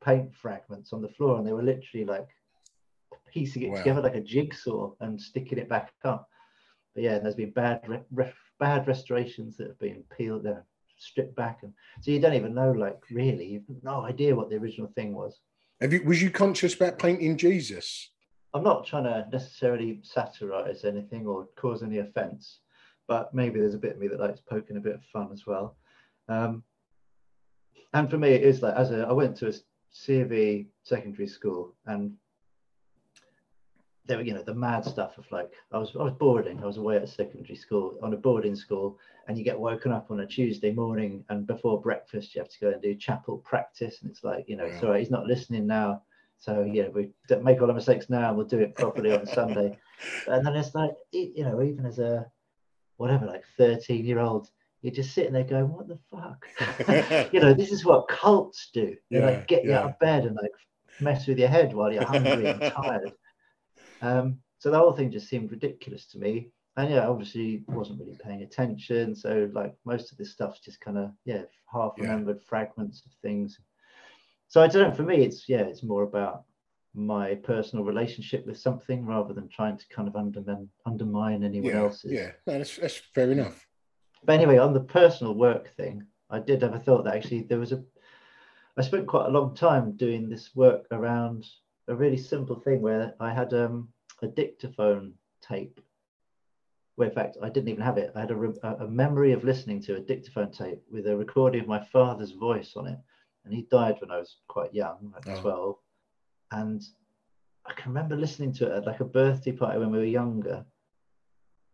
[0.01, 2.29] paint fragments on the floor, and they were literally like
[3.33, 3.77] piecing it Wow.
[3.79, 6.29] together like a jigsaw and sticking it back up.
[7.01, 10.57] But yeah, and there's been bad re- re- bad restorations that have been peeled, uh,
[10.99, 14.57] stripped back, and so you don't even know like really, you've no idea what the
[14.57, 15.41] original thing was.
[15.81, 16.03] Have you?
[16.05, 18.11] Was you conscious about painting Jesus?
[18.53, 22.59] I'm not trying to necessarily satirize anything or cause any offense,
[23.09, 25.47] but maybe there's a bit of me that likes poking a bit of fun as
[25.47, 25.79] well.
[26.29, 26.63] Um,
[27.95, 29.55] and for me, it is like as a I went to a
[30.13, 32.13] E secondary school, and
[34.11, 36.61] there were you know the mad stuff of like I was I was boarding.
[36.63, 40.11] I was away at secondary school on a boarding school, and you get woken up
[40.11, 43.99] on a Tuesday morning, and before breakfast you have to go and do chapel practice,
[44.03, 44.81] and it's like you know, yeah.
[44.81, 46.03] sorry, he's not listening now.
[46.39, 49.79] So yeah, we make all the mistakes now, and we'll do it properly on Sunday.
[50.27, 52.27] And then it's like you know, even as a
[52.97, 54.51] whatever, like 13 year old,
[54.83, 56.49] you're just sitting there going, what the fuck?
[57.33, 58.97] you know, this is what cults do.
[59.09, 59.71] They yeah, like get yeah.
[59.71, 60.51] you out of bed and like
[61.01, 63.13] mess with your head while you're hungry and tired.
[64.01, 66.51] Um, so the whole thing just seemed ridiculous to me.
[66.77, 69.15] And yeah, obviously wasn't really paying attention.
[69.15, 72.49] So like most of this stuff's just kind of, yeah, half remembered yeah.
[72.49, 73.59] fragments of things.
[74.49, 76.45] So I don't know, for me, it's, yeah, it's more about
[76.95, 81.81] my personal relationship with something rather than trying to kind of undermine, undermine anyone yeah,
[81.81, 82.13] else's.
[82.13, 83.67] Yeah, no, that's, that's fair enough.
[84.25, 87.59] But anyway, on the personal work thing, I did have a thought that actually there
[87.59, 87.83] was a.
[88.77, 91.47] I spent quite a long time doing this work around
[91.89, 93.89] a really simple thing where I had um,
[94.23, 95.81] a dictaphone tape.
[96.97, 98.13] Where in fact I didn't even have it.
[98.15, 101.69] I had a, a memory of listening to a dictaphone tape with a recording of
[101.69, 102.99] my father's voice on it,
[103.45, 105.41] and he died when I was quite young, like oh.
[105.41, 105.77] twelve.
[106.53, 106.83] And
[107.67, 110.67] I can remember listening to it at like a birthday party when we were younger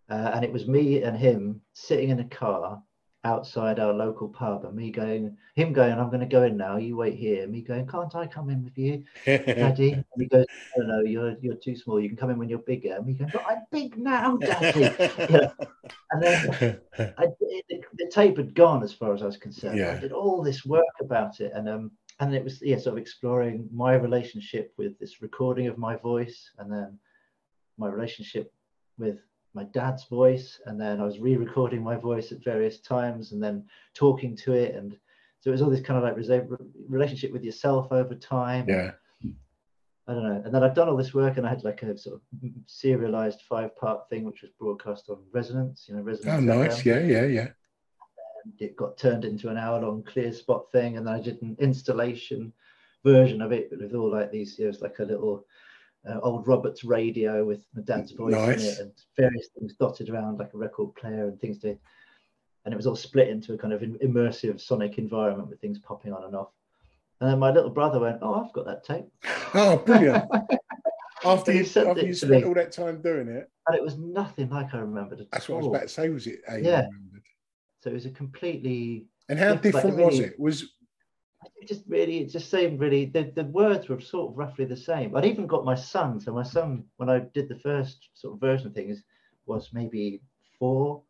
[0.09, 2.81] uh, and it was me and him sitting in a car
[3.27, 6.77] outside our local pub and me going, him going, I'm going to go in now.
[6.77, 7.47] You wait here.
[7.49, 9.93] Me going, can't I come in with you, Daddy?
[9.93, 12.01] and he goes, no, no, you're you're too small.
[12.01, 12.95] You can come in when you're bigger.
[12.95, 14.81] And me going, but I'm big now, Daddy.
[15.29, 15.51] yeah.
[16.12, 16.81] And then
[17.19, 19.79] I, the, the, tape had gone as far as I was concerned.
[19.79, 19.97] Yeah.
[19.97, 22.99] I did all this work about it, and um, and it was yeah, sort of
[22.99, 26.99] exploring my relationship with this recording of my voice, and then
[27.77, 28.53] my relationship
[28.99, 29.19] with
[29.57, 33.64] my dad's voice and then I was re-recording my voice at various times and then
[33.95, 34.97] talking to it and
[35.40, 36.49] so it was all this kind of like
[36.88, 38.69] relationship with yourself over time.
[38.69, 38.92] Yeah.
[40.09, 40.42] I don't know.
[40.45, 42.21] And then I've done all this work and I had like a sort of
[42.66, 46.51] serialized five part thing which was broadcast on Resonance, you know, Resonance.
[46.51, 46.85] Oh, nice.
[46.85, 47.49] Yeah, yeah, yeah.
[48.45, 50.97] And it got turned into an hour long clear spot thing.
[50.97, 52.53] And then I did an installation
[53.05, 55.47] version of it but with all like these, you know, it's like a little
[56.09, 58.62] uh, old Roberts radio with my dad's voice nice.
[58.62, 61.77] in it and various things dotted around like a record player and things to
[62.64, 66.12] and it was all split into a kind of immersive sonic environment with things popping
[66.12, 66.49] on and off.
[67.21, 69.07] And then my little brother went oh i've got that tape.
[69.55, 70.25] Oh brilliant.
[71.25, 73.51] After you, after you spent all that time doing it.
[73.66, 76.27] And it was nothing like i remembered that's what i was about to say was
[76.27, 76.40] it?
[76.61, 76.87] Yeah.
[77.81, 80.38] So it was a completely and how different like, was it?
[80.38, 80.75] Was
[81.61, 84.77] it just really it just seemed really the, the words were sort of roughly the
[84.77, 88.35] same i'd even got my son so my son when i did the first sort
[88.35, 89.03] of version of things
[89.47, 90.21] was maybe
[90.59, 91.03] four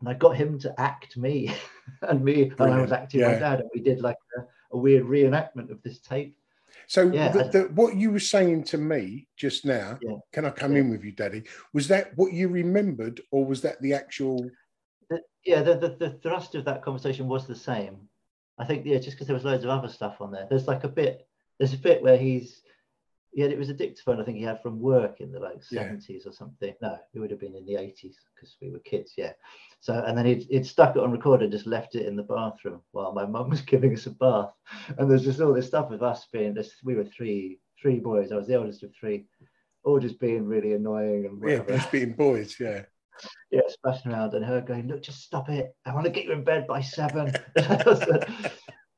[0.00, 1.52] and i got him to act me
[2.02, 2.60] and me Brilliant.
[2.60, 3.32] and i was acting yeah.
[3.32, 6.36] my dad and we did like a, a weird reenactment of this tape
[6.86, 10.16] so yeah, the, the, what you were saying to me just now yeah.
[10.32, 10.80] can i come yeah.
[10.80, 14.50] in with you daddy was that what you remembered or was that the actual
[15.10, 18.08] the, yeah the, the, the thrust of that conversation was the same
[18.58, 20.46] I think yeah, just because there was loads of other stuff on there.
[20.48, 21.26] There's like a bit.
[21.58, 22.62] There's a bit where he's
[23.34, 26.22] yeah, it was a dictaphone I think he had from work in the like seventies
[26.24, 26.30] yeah.
[26.30, 26.74] or something.
[26.82, 29.14] No, it would have been in the eighties because we were kids.
[29.16, 29.32] Yeah.
[29.80, 32.22] So and then he'd, he'd stuck it on record and just left it in the
[32.22, 34.52] bathroom while my mum was giving us a bath.
[34.98, 36.74] And there's just all this stuff with us being this.
[36.84, 38.32] We were three three boys.
[38.32, 39.24] I was the oldest of three,
[39.82, 41.72] all just being really annoying and whatever.
[41.72, 42.56] yeah, just being boys.
[42.60, 42.82] Yeah
[43.50, 45.74] yeah, splashing around and her going, look, just stop it.
[45.84, 47.32] I want to get you in bed by seven.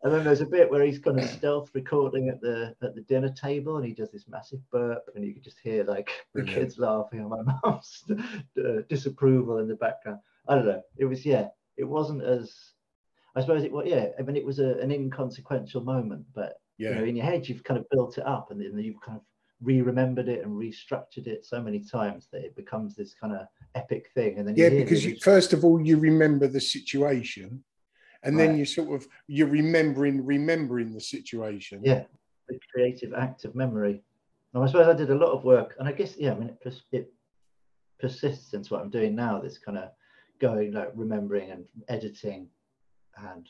[0.04, 3.00] and then there's a bit where he's kind of stealth recording at the at the
[3.02, 6.42] dinner table and he does this massive burp and you can just hear like the
[6.42, 10.20] kids laughing and my mom's uh, disapproval in the background.
[10.46, 10.82] I don't know.
[10.98, 12.54] It was yeah, it wasn't as
[13.34, 16.90] I suppose it was yeah, I mean it was a, an inconsequential moment, but yeah.
[16.90, 19.16] you know, in your head you've kind of built it up and then you've kind
[19.16, 19.24] of
[19.64, 24.10] re-remembered it and restructured it so many times that it becomes this kind of epic
[24.14, 27.62] thing and then yeah because you, first of all you remember the situation
[28.22, 28.46] and right.
[28.46, 32.04] then you sort of you're remembering remembering the situation yeah
[32.48, 34.02] the creative act of memory
[34.52, 36.56] and i suppose i did a lot of work and i guess yeah i mean
[36.64, 37.12] it, it
[37.98, 39.90] persists into what i'm doing now this kind of
[40.40, 42.48] going like remembering and editing
[43.30, 43.48] and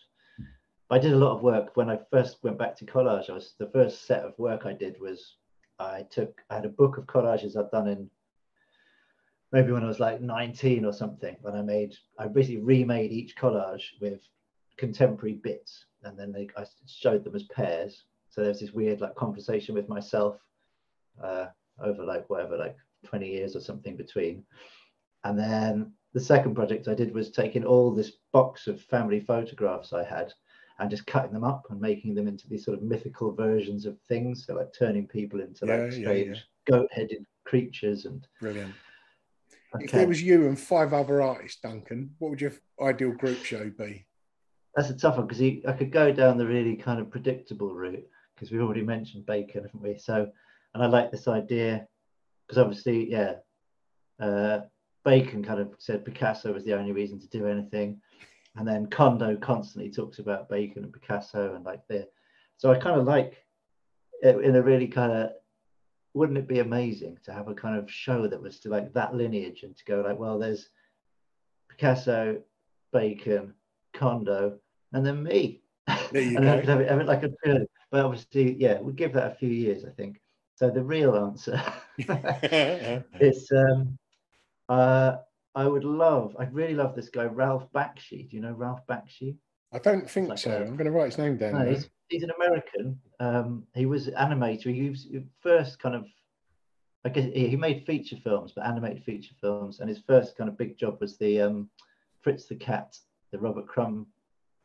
[0.90, 3.30] I did a lot of work when I first went back to collage.
[3.30, 5.36] I was the first set of work I did was
[5.78, 8.10] I took I had a book of collages I'd done in
[9.52, 13.36] maybe when I was like 19 or something when I made I basically remade each
[13.36, 14.20] collage with
[14.76, 18.04] contemporary bits and then they, I showed them as pairs.
[18.28, 20.38] So there's this weird like conversation with myself
[21.22, 21.46] uh,
[21.82, 24.44] over like whatever like 20 years or something between.
[25.24, 29.92] And then the second project I did was taking all this box of family photographs
[29.92, 30.32] I had
[30.78, 34.00] and just cutting them up and making them into these sort of mythical versions of
[34.08, 34.46] things.
[34.46, 36.42] So like turning people into Yeah, like strange yeah.
[36.76, 38.74] goat-headed creatures and Brilliant.
[39.80, 39.98] If Okay.
[39.98, 44.06] there was you and five other artists, Duncan, what would your ideal group show be?
[44.76, 48.08] That's a tough one because I could go down the really kind of predictable route
[48.34, 49.98] because we've already mentioned Bacon, haven't we?
[49.98, 50.28] So,
[50.74, 51.86] and I like this idea
[52.46, 53.34] because obviously, yeah,
[54.20, 54.60] uh,
[55.04, 58.00] Bacon kind of said Picasso was the only reason to do anything,
[58.56, 62.08] and then Condo constantly talks about Bacon and Picasso and like the.
[62.56, 63.44] So I kind of like
[64.22, 65.30] it in a really kind of.
[66.14, 69.16] Wouldn't it be amazing to have a kind of show that was to like that
[69.16, 70.68] lineage and to go like, well, there's
[71.68, 72.40] Picasso,
[72.92, 73.52] Bacon,
[73.94, 74.58] Condo,
[74.92, 75.62] and then me.
[76.12, 76.60] There you and I go.
[76.60, 77.66] could have it, have it like a trilogy.
[77.90, 80.20] But obviously, yeah, we'll give that a few years, I think.
[80.54, 81.60] So the real answer
[83.20, 83.98] is um,
[84.68, 85.16] uh,
[85.54, 88.28] I would love, I'd really love this guy, Ralph Bakshi.
[88.28, 89.36] Do you know Ralph Bakshi?
[89.72, 90.50] I don't think like so.
[90.50, 91.54] I'm going to write his name down.
[91.54, 93.00] No, he's, he's an American.
[93.20, 94.74] Um, he was an animator.
[94.74, 95.08] He was
[95.40, 96.06] first kind of,
[97.04, 99.80] I guess he he made feature films, but animated feature films.
[99.80, 101.68] And his first kind of big job was the um,
[102.22, 102.96] Fritz the Cat,
[103.30, 104.06] the Robert Crumb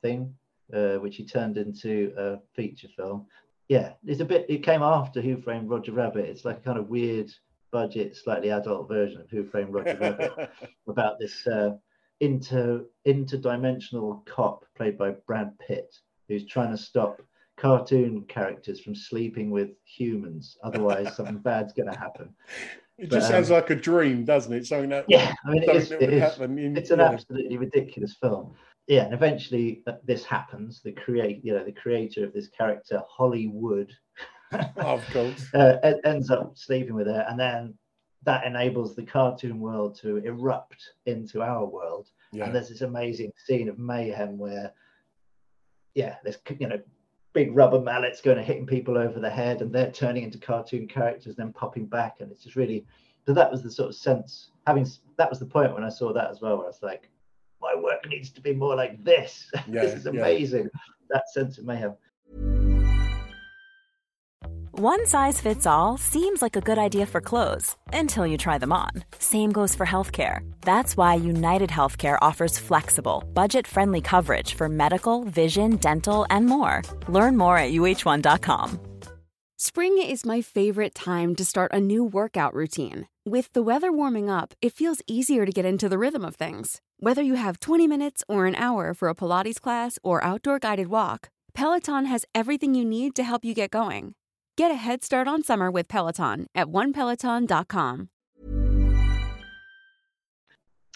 [0.01, 0.33] thing,
[0.73, 3.25] uh, which he turned into a feature film.
[3.67, 4.45] Yeah, it's a bit.
[4.49, 6.25] It came after Who Framed Roger Rabbit.
[6.25, 7.31] It's like a kind of weird
[7.71, 10.49] budget, slightly adult version of Who Framed Roger Rabbit
[10.87, 11.71] about this uh,
[12.19, 15.95] inter interdimensional cop played by Brad Pitt,
[16.27, 17.21] who's trying to stop
[17.57, 20.57] cartoon characters from sleeping with humans.
[20.63, 22.29] Otherwise, something bad's going to happen.
[22.97, 24.65] It But, just sounds um, like a dream, doesn't it?
[24.65, 26.39] Something that Yeah, I mean, it that It would is.
[26.39, 27.09] in- It's an yeah.
[27.11, 28.53] absolutely ridiculous film.
[28.87, 30.81] Yeah, and eventually uh, this happens.
[30.81, 33.91] The create, you know, the creator of this character, Hollywood,
[34.51, 35.47] of course.
[35.53, 37.73] uh, e- ends up sleeping with her, and then
[38.23, 42.09] that enables the cartoon world to erupt into our world.
[42.31, 42.45] Yeah.
[42.45, 44.73] And there's this amazing scene of mayhem where,
[45.95, 46.79] yeah, there's you know,
[47.33, 50.87] big rubber mallets going and hitting people over the head, and they're turning into cartoon
[50.87, 52.85] characters, then popping back, and it's just really.
[53.25, 54.51] So that was the sort of sense.
[54.65, 57.09] Having that was the point when I saw that as well, where I was like,
[57.61, 59.49] my work needs to be more like this.
[59.67, 60.19] Yeah, this is yeah.
[60.21, 60.69] amazing.
[61.09, 61.95] That sense of mayhem.
[64.81, 68.71] One size fits all seems like a good idea for clothes until you try them
[68.71, 68.91] on.
[69.19, 70.49] Same goes for healthcare.
[70.61, 76.81] That's why United Healthcare offers flexible, budget friendly coverage for medical, vision, dental, and more.
[77.09, 78.79] Learn more at uhc.com.
[79.57, 83.09] Spring is my favorite time to start a new workout routine.
[83.25, 86.79] With the weather warming up, it feels easier to get into the rhythm of things.
[86.99, 90.87] Whether you have 20 minutes or an hour for a Pilates class or outdoor guided
[90.87, 94.15] walk, Peloton has everything you need to help you get going.
[94.59, 98.09] Get a head start on summer with Peloton at onepeloton.com.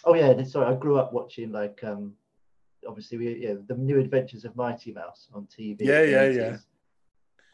[0.04, 2.12] Oh yeah, sorry, I grew up watching like um
[2.86, 5.80] obviously we yeah, the new adventures of Mighty Mouse on TV.
[5.80, 6.36] in Yeah, yeah, 80s.
[6.36, 6.58] yeah.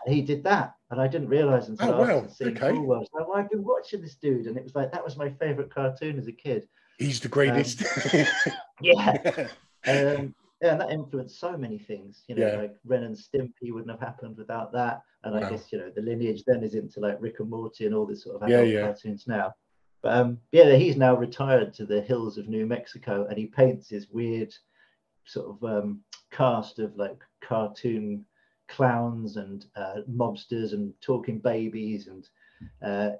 [0.07, 2.71] And he did that, and I didn't realize until Oh, after wow, seeing okay.
[2.71, 3.07] Cool World.
[3.13, 5.71] Like, well, I've been watching this dude, and it was like that was my favorite
[5.71, 6.67] cartoon as a kid.
[6.97, 7.83] He's the greatest.
[8.81, 9.47] Yeah,
[9.85, 12.23] um, yeah, and that influenced so many things.
[12.27, 12.57] You know, Yeah.
[12.57, 15.01] like Ren and Stimpy wouldn't have happened without that.
[15.23, 15.35] And.
[15.35, 18.05] I guess you know the lineage then is into like Rick and Morty and all
[18.05, 18.81] this sort of Yeah, adult yeah.
[18.81, 19.53] cartoons now.
[20.01, 23.89] But um, yeah, he's now retired to the hills of New Mexico, and he paints
[23.89, 24.53] his weird
[25.25, 28.25] sort of um, cast of like cartoon
[28.69, 32.29] clowns and uh, mobsters and talking babies and
[32.83, 33.11] uh,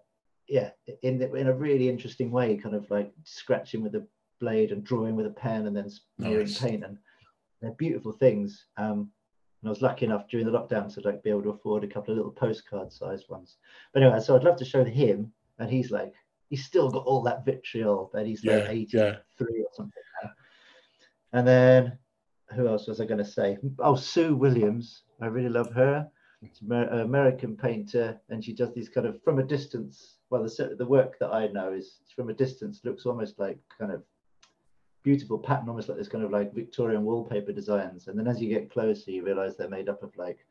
[0.48, 0.70] yeah,
[1.04, 4.06] in the, in a really interesting way, kind of like scratching with a
[4.40, 6.60] blade and drawing with a pen and then smearing Nice.
[6.60, 6.98] paint and
[7.62, 8.66] they're beautiful things.
[8.78, 9.12] Um,
[9.62, 11.88] and I was lucky enough during the lockdown to like be able to afford a
[11.88, 13.58] couple of little postcard sized ones.
[13.94, 16.14] But anyway, so I'd love to show him, and he's like,
[16.50, 19.16] he's still got all that vitriol, but he's like 83 yeah.
[19.40, 20.30] or something now.
[21.34, 21.98] And then
[22.56, 23.58] who else was I going to say?
[23.80, 25.04] Oh, Sue Williams.
[25.22, 26.10] I really love her.
[26.42, 30.20] She's an American painter, and she does these kind of from a distance.
[30.30, 33.92] Well, the the work that I know is from a distance looks almost like kind
[33.92, 34.04] of
[35.04, 38.08] beautiful pattern, almost like this kind of like Victorian wallpaper designs.
[38.08, 40.46] And then as you get closer, you realize they're made up of like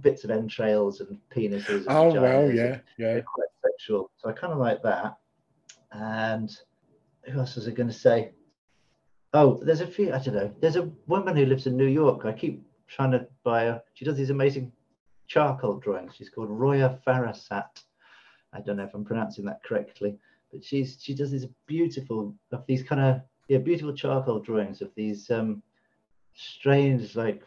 [0.00, 1.86] bits of entrails and penises.
[1.86, 3.20] And oh well, yeah, yeah.
[3.20, 4.10] quite sexual.
[4.16, 5.16] So I kind of like that.
[5.92, 6.50] And
[7.24, 8.32] who else was I going to say?
[9.32, 10.12] Oh, there's a few.
[10.12, 10.52] I don't know.
[10.60, 12.24] There's a woman who lives in New York.
[12.24, 13.82] I keep trying to buy her.
[13.94, 14.72] She does these amazing
[15.26, 16.14] charcoal drawings.
[16.16, 17.82] She's called Roya Farassat.
[18.52, 20.16] I don't know if I'm pronouncing that correctly,
[20.52, 24.90] but she's she does these beautiful of these kind of yeah beautiful charcoal drawings of
[24.94, 25.62] these um
[26.34, 27.42] strange like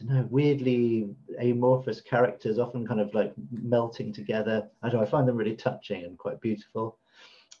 [0.00, 1.08] I don't know weirdly
[1.38, 4.68] amorphous characters, often kind of like melting together.
[4.82, 5.00] I know.
[5.00, 6.98] I find them really touching and quite beautiful.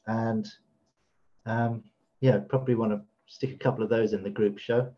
[0.06, 0.50] And
[1.46, 1.84] um,
[2.20, 4.92] yeah, probably want to stick a couple of those in the group show.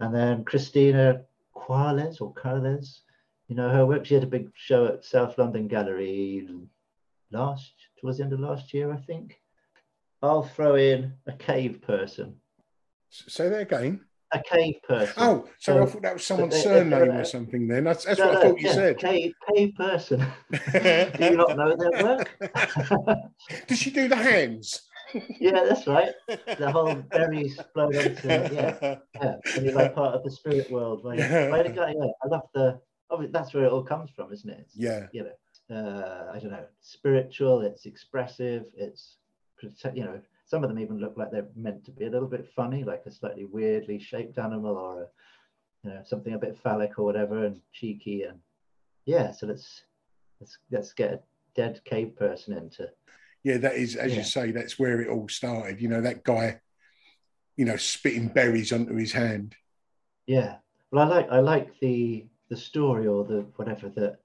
[0.00, 1.22] And then Christina
[1.54, 3.02] Quarles or Carles,
[3.48, 4.04] you know her work.
[4.04, 6.46] She had a big show at South London Gallery
[7.30, 9.40] last towards the end of last year, I think.
[10.26, 12.36] I'll throw in a cave person.
[13.10, 14.00] Say that again.
[14.32, 15.14] A cave person.
[15.18, 17.68] Oh, so, I thought that was someone's surname or something.
[17.68, 18.98] Then that's, that's no, what I thought you yeah, said.
[18.98, 20.26] Cave, cave person.
[20.50, 22.36] do you not know their work?
[23.68, 24.82] Does she do the hands?
[25.40, 26.12] yeah, that's right.
[26.26, 29.36] The whole berries float onto yeah, yeah.
[29.54, 31.02] And you're like part of the spirit world.
[31.04, 31.18] Right?
[31.18, 31.50] yeah.
[31.52, 32.80] I love the.
[33.08, 34.58] Oh, that's where it all comes from, isn't it?
[34.62, 35.06] It's, yeah.
[35.12, 35.30] You
[35.70, 37.60] know, uh, I don't know, spiritual.
[37.60, 38.64] It's expressive.
[38.76, 39.18] It's
[39.94, 42.48] you know, some of them even look like they're meant to be a little bit
[42.54, 45.06] funny, like a slightly weirdly shaped animal or a,
[45.82, 48.38] you know, something a bit phallic or whatever, and cheeky and
[49.04, 49.32] yeah.
[49.32, 49.82] So let's
[50.40, 51.20] let's let's get a
[51.54, 52.88] dead cave person into
[53.46, 54.18] yeah, that is, as yeah.
[54.18, 55.80] you say, that's where it all started.
[55.80, 56.60] You know, that guy,
[57.56, 59.54] you know, spitting berries onto his hand.
[60.26, 60.56] Yeah,
[60.90, 64.18] well, I like I like the the story or the whatever that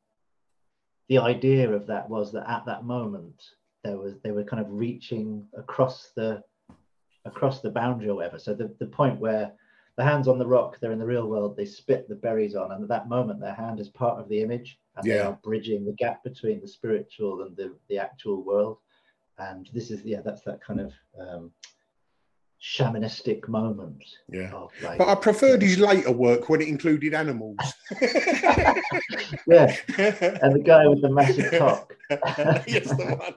[1.07, 3.43] the idea of that was that at that moment
[3.83, 6.43] there was they were kind of reaching across the
[7.25, 8.39] across the boundary or whatever.
[8.39, 9.51] So the, the point where
[9.95, 12.71] the hands on the rock, they're in the real world, they spit the berries on,
[12.71, 15.13] and at that moment their hand is part of the image and yeah.
[15.13, 18.77] they are bridging the gap between the spiritual and the, the actual world
[19.41, 21.51] and this is yeah that's that kind of um,
[22.61, 24.17] shamanistic moments.
[24.29, 24.51] yeah.
[24.97, 27.57] but i preferred his later work when it included animals.
[29.47, 29.75] Yeah.
[29.97, 31.95] And the guy with the massive cock.
[32.67, 33.33] Yes the one.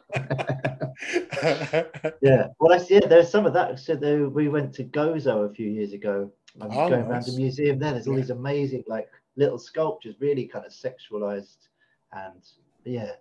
[2.20, 2.49] Yeah.
[2.59, 3.79] Well i see yeah, there's some of that.
[3.79, 6.31] So there, we went to gozo a few years ago.
[6.61, 7.11] I'm oh, going nice.
[7.11, 7.93] around the museum there.
[7.93, 8.20] There's all yeah.
[8.20, 11.68] these amazing like little sculptures really kind of sexualized
[12.12, 12.43] and
[12.85, 13.12] yeah.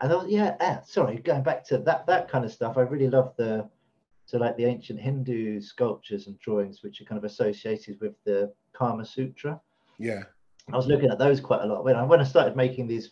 [0.00, 3.08] And was, yeah, uh, sorry, going back to that that kind of stuff, I really
[3.08, 3.68] love the
[4.30, 8.52] so like the ancient Hindu sculptures and drawings, which are kind of associated with the
[8.72, 9.60] Kama Sutra.
[9.98, 10.22] Yeah,
[10.72, 13.10] I was looking at those quite a lot when I when I started making these.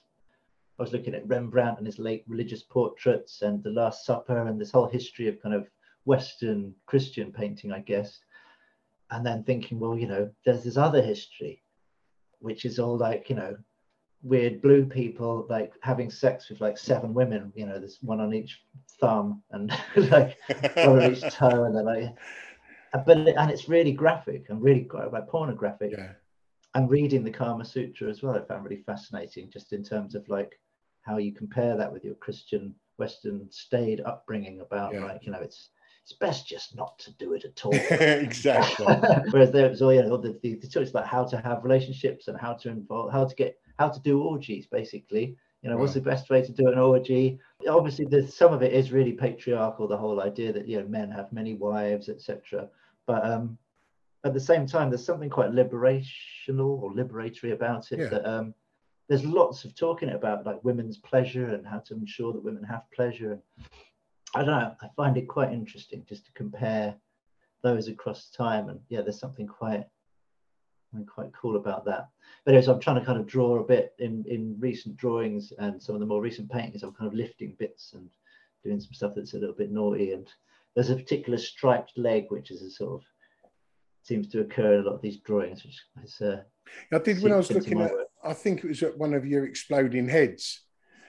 [0.78, 4.60] I was looking at Rembrandt and his late religious portraits and the Last Supper and
[4.60, 5.66] this whole history of kind of
[6.04, 8.20] Western Christian painting, I guess.
[9.10, 11.64] And then thinking, well, you know, there's this other history,
[12.38, 13.56] which is all like, you know,
[14.22, 18.34] weird blue people like having sex with like seven women you know there's one on
[18.34, 18.62] each
[19.00, 19.72] thumb and
[20.10, 20.36] like
[20.74, 22.04] one on each toe and then like
[22.94, 26.10] uh, but and it's really graphic and really quite like pornographic yeah.
[26.74, 30.28] and reading the kama sutra as well i found really fascinating just in terms of
[30.28, 30.58] like
[31.02, 35.04] how you compare that with your christian western staid upbringing about yeah.
[35.04, 35.70] like you know it's
[36.08, 37.74] it's best just not to do it at all.
[37.90, 38.86] exactly.
[39.30, 42.28] Whereas there was all you know the, the, the talks about how to have relationships
[42.28, 45.36] and how to involve how to get how to do orgies, basically.
[45.62, 47.38] You know, what's the best way to do an orgy?
[47.68, 49.86] Obviously, there's some of it is really patriarchal.
[49.86, 52.68] The whole idea that you know men have many wives, etc.
[53.06, 53.58] But um,
[54.24, 57.98] at the same time, there's something quite liberational or liberatory about it.
[57.98, 58.08] Yeah.
[58.08, 58.54] That um,
[59.08, 62.90] there's lots of talking about like women's pleasure and how to ensure that women have
[62.94, 63.38] pleasure.
[64.34, 64.74] I don't know.
[64.80, 66.94] I find it quite interesting just to compare
[67.62, 68.68] those across time.
[68.68, 69.86] And yeah, there's something quite
[71.06, 72.08] quite cool about that.
[72.44, 75.82] But anyways, I'm trying to kind of draw a bit in, in recent drawings and
[75.82, 76.82] some of the more recent paintings.
[76.82, 78.08] I'm kind of lifting bits and
[78.64, 80.12] doing some stuff that's a little bit naughty.
[80.12, 80.26] And
[80.74, 83.02] there's a particular striped leg, which is a sort of
[84.02, 86.20] seems to occur in a lot of these drawings, which is.
[86.20, 86.42] Uh,
[86.92, 87.92] I did when I was looking at.
[87.92, 88.06] Work.
[88.24, 90.62] I think it was at one of your exploding heads.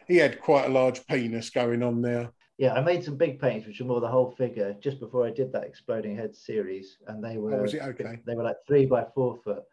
[0.08, 3.66] He had quite a large penis going on there yeah, I made some big paintings
[3.66, 7.24] which were more the whole figure just before I did that exploding head series, and
[7.24, 8.20] they were oh, was it okay?
[8.26, 9.64] They were like three by four foot,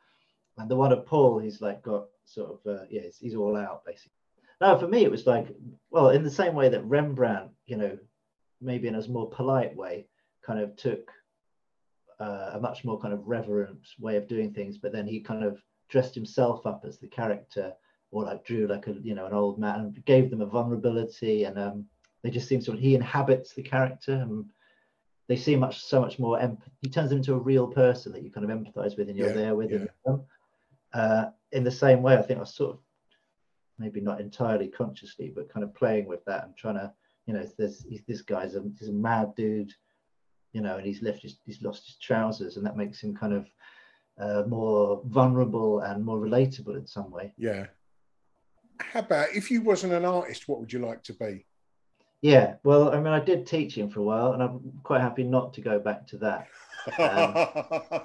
[0.57, 3.57] and the one of Paul, he's like got sort of uh, yeah, he's, he's all
[3.57, 4.13] out basically.
[4.61, 5.49] Now for me, it was like
[5.91, 7.99] well, in the same way that Rembrandt, you know,
[8.61, 10.07] maybe in a more polite way,
[10.45, 11.11] kind of took
[12.21, 15.43] uh, a much more kind of reverent way of doing things, but then he kind
[15.43, 17.73] of dressed himself up as the character,
[18.13, 21.43] or like drew like a you know an old man, and gave them a vulnerability
[21.43, 21.85] and um
[22.27, 24.45] they just seem to he inhabits the character and
[25.29, 28.23] they seem much so much more emp- he turns them into a real person that
[28.23, 29.85] you kind of empathize with and you're yeah, there with yeah.
[30.05, 30.23] them.
[30.93, 32.81] Uh, in the same way i think i was sort of
[33.79, 36.93] maybe not entirely consciously but kind of playing with that and trying to
[37.27, 39.73] you know there's this guy's a, he's a mad dude
[40.53, 43.33] you know and he's left his, he's lost his trousers and that makes him kind
[43.33, 43.47] of
[44.19, 47.35] uh, more vulnerable and more relatable in some way.
[47.37, 47.67] Yeah.
[48.81, 51.45] How about if you wasn't an artist what would you like to be
[52.27, 55.55] yeah, well, I mean, I did teaching for a while, and I'm quite happy not
[55.55, 56.49] to go back to that.
[56.99, 58.01] Um,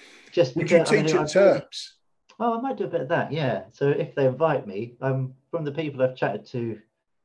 [0.32, 1.94] just would because, you teach I mean, at Turps?
[2.38, 3.32] Oh, I might do a bit of that.
[3.32, 3.64] Yeah.
[3.72, 6.78] So if they invite me, um, from the people I've chatted to,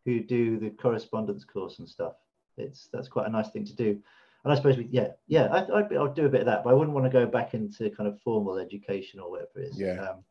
[0.06, 2.14] who do the correspondence course and stuff,
[2.58, 4.00] it's that's quite a nice thing to do.
[4.44, 6.64] and I suppose we, yeah, yeah, I, I'd, be, I'd do a bit of that,
[6.64, 9.70] but I wouldn't want to go back into kind of formal education or whatever it
[9.70, 9.80] is.
[9.80, 10.02] Yeah.
[10.02, 10.24] Um,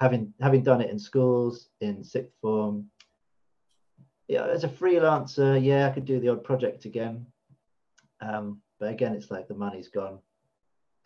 [0.00, 2.90] having having done it in schools, in sixth form,
[4.30, 7.26] yeah, as a freelancer, yeah, I could do the odd project again.
[8.20, 10.20] Um, but again, it's like the money's gone.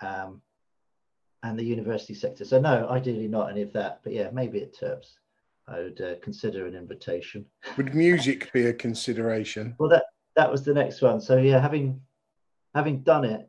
[0.02, 0.42] Um,
[1.42, 2.44] and the university sector.
[2.44, 4.00] So no, ideally not any of that.
[4.04, 5.14] But yeah, maybe at Turps,
[5.66, 7.46] I would uh, consider an invitation.
[7.78, 9.74] Would music be a consideration?
[9.78, 10.04] Well, that
[10.36, 11.20] that was the next one.
[11.20, 12.02] So yeah, having
[12.74, 13.48] having done it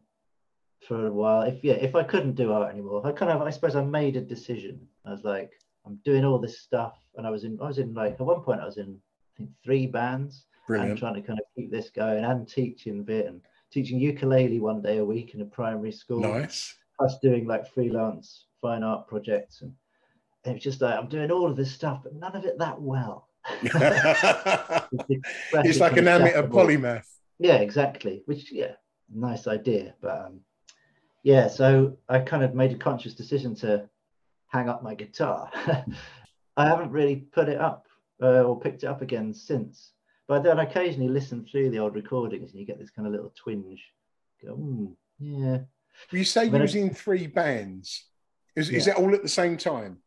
[0.87, 3.49] for a while, if yeah, if I couldn't do art anymore, I kind of I
[3.49, 4.87] suppose I made a decision.
[5.05, 5.51] I was like,
[5.85, 8.41] I'm doing all this stuff, and I was in I was in like at one
[8.41, 8.99] point I was in
[9.35, 10.45] I think three bands.
[10.67, 10.91] Brilliant.
[10.91, 14.59] And trying to kind of keep this going and teaching a bit and teaching ukulele
[14.59, 16.21] one day a week in a primary school.
[16.21, 16.75] Nice.
[16.97, 19.71] Plus doing like freelance fine art projects and,
[20.43, 22.81] and it's just like I'm doing all of this stuff, but none of it that
[22.81, 23.29] well.
[23.61, 23.75] it's
[25.79, 27.05] like an amateur polymath.
[27.37, 28.23] Yeah, exactly.
[28.25, 28.71] Which yeah,
[29.13, 29.93] nice idea.
[30.01, 30.39] But um,
[31.23, 33.87] yeah, so I kind of made a conscious decision to
[34.47, 35.51] hang up my guitar.
[36.57, 37.84] I haven't really put it up
[38.21, 39.91] uh, or picked it up again since.
[40.27, 43.33] But then occasionally listen through the old recordings and you get this kind of little
[43.35, 43.83] twinge.
[44.43, 45.59] Go, mm, yeah.
[46.11, 48.05] You say you was in three bands.
[48.55, 48.77] Is, yeah.
[48.77, 49.97] is that all at the same time?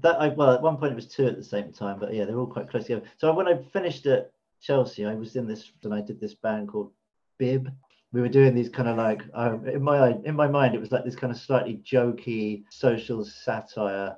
[0.00, 2.24] That I well, at one point it was two at the same time, but yeah,
[2.24, 3.06] they're all quite close together.
[3.16, 6.68] So when I finished at Chelsea, I was in this and I did this band
[6.68, 6.92] called
[7.38, 7.70] Bib.
[8.12, 10.92] We were doing these kind of like um, in my in my mind, it was
[10.92, 14.16] like this kind of slightly jokey social satire,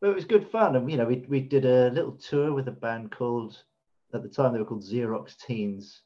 [0.00, 0.76] but it was good fun.
[0.76, 3.62] And you know, we we did a little tour with a band called
[4.14, 6.02] at the time they were called Xerox Teens,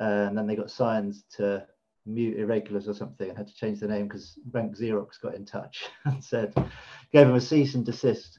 [0.00, 1.66] uh, and then they got signed to
[2.06, 5.44] Mute Irregulars or something and had to change the name because Rank Xerox got in
[5.44, 6.54] touch and said,
[7.12, 8.38] gave them a cease and desist.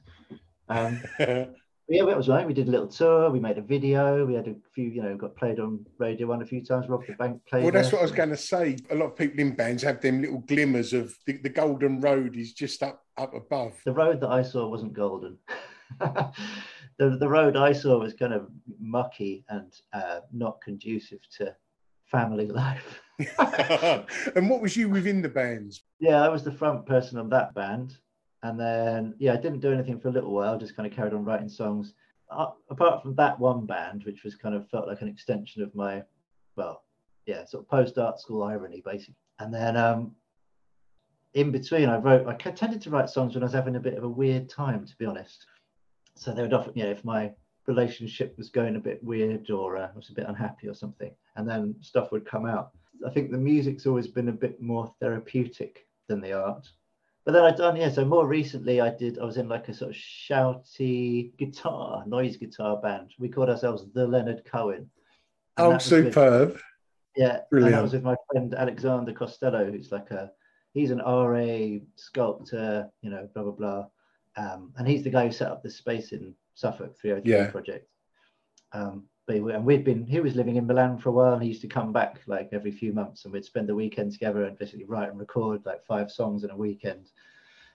[0.69, 1.01] Um,
[1.87, 2.47] yeah, it was right.
[2.47, 3.29] We did a little tour.
[3.29, 4.25] We made a video.
[4.25, 6.87] We had a few, you know, got played on Radio One a few times.
[6.87, 7.63] Rob da Bank played.
[7.63, 7.97] Well, that's there.
[7.97, 8.77] what I was going to say.
[8.91, 12.35] A lot of people in bands have them little glimmers of the, the golden road
[12.35, 13.73] is just up up above.
[13.85, 15.37] The road that I saw wasn't golden.
[15.99, 18.47] the, the road I saw was kind of
[18.79, 21.55] mucky and uh, not conducive to
[22.05, 23.01] family life.
[24.35, 25.83] and what was you within the bands?
[25.99, 27.97] Yeah, I was the front person of that band.
[28.43, 31.13] And then, yeah, I didn't do anything for a little while, just kind of carried
[31.13, 31.93] on writing songs.
[32.29, 35.73] Uh, apart from that one band, which was kind of felt like an extension of
[35.75, 36.01] my,
[36.55, 36.83] well,
[37.25, 39.15] yeah, sort of post art school irony, basically.
[39.39, 40.15] And then um,
[41.33, 43.97] in between, I wrote, I tended to write songs when I was having a bit
[43.97, 45.45] of a weird time, to be honest
[46.15, 47.31] so they would often, you know, if my
[47.67, 51.11] relationship was going a bit weird or uh, I was a bit unhappy or something,
[51.35, 52.71] and then stuff would come out.
[53.05, 56.67] I think the music's always been a bit more therapeutic than the art.
[57.25, 59.73] But then I've done, yeah, so more recently I did, I was in like a
[59.73, 63.13] sort of shouty guitar, noise guitar band.
[63.19, 64.89] We called ourselves the Leonard Cohen.
[65.57, 66.53] Oh, superb.
[66.53, 66.61] With,
[67.15, 67.73] yeah, Brilliant.
[67.73, 70.31] and I was with my friend Alexander Costello, who's like a,
[70.73, 73.85] he's an RA sculptor, you know, blah, blah, blah
[74.37, 77.51] um, and he's the guy who set up the space in Suffolk 303 yeah.
[77.51, 77.87] project.
[78.73, 79.05] Um,
[79.39, 81.49] but he, and we'd been he was living in Milan for a while, and he
[81.49, 84.57] used to come back like every few months, and we'd spend the weekend together and
[84.57, 87.09] basically write and record like five songs in a weekend.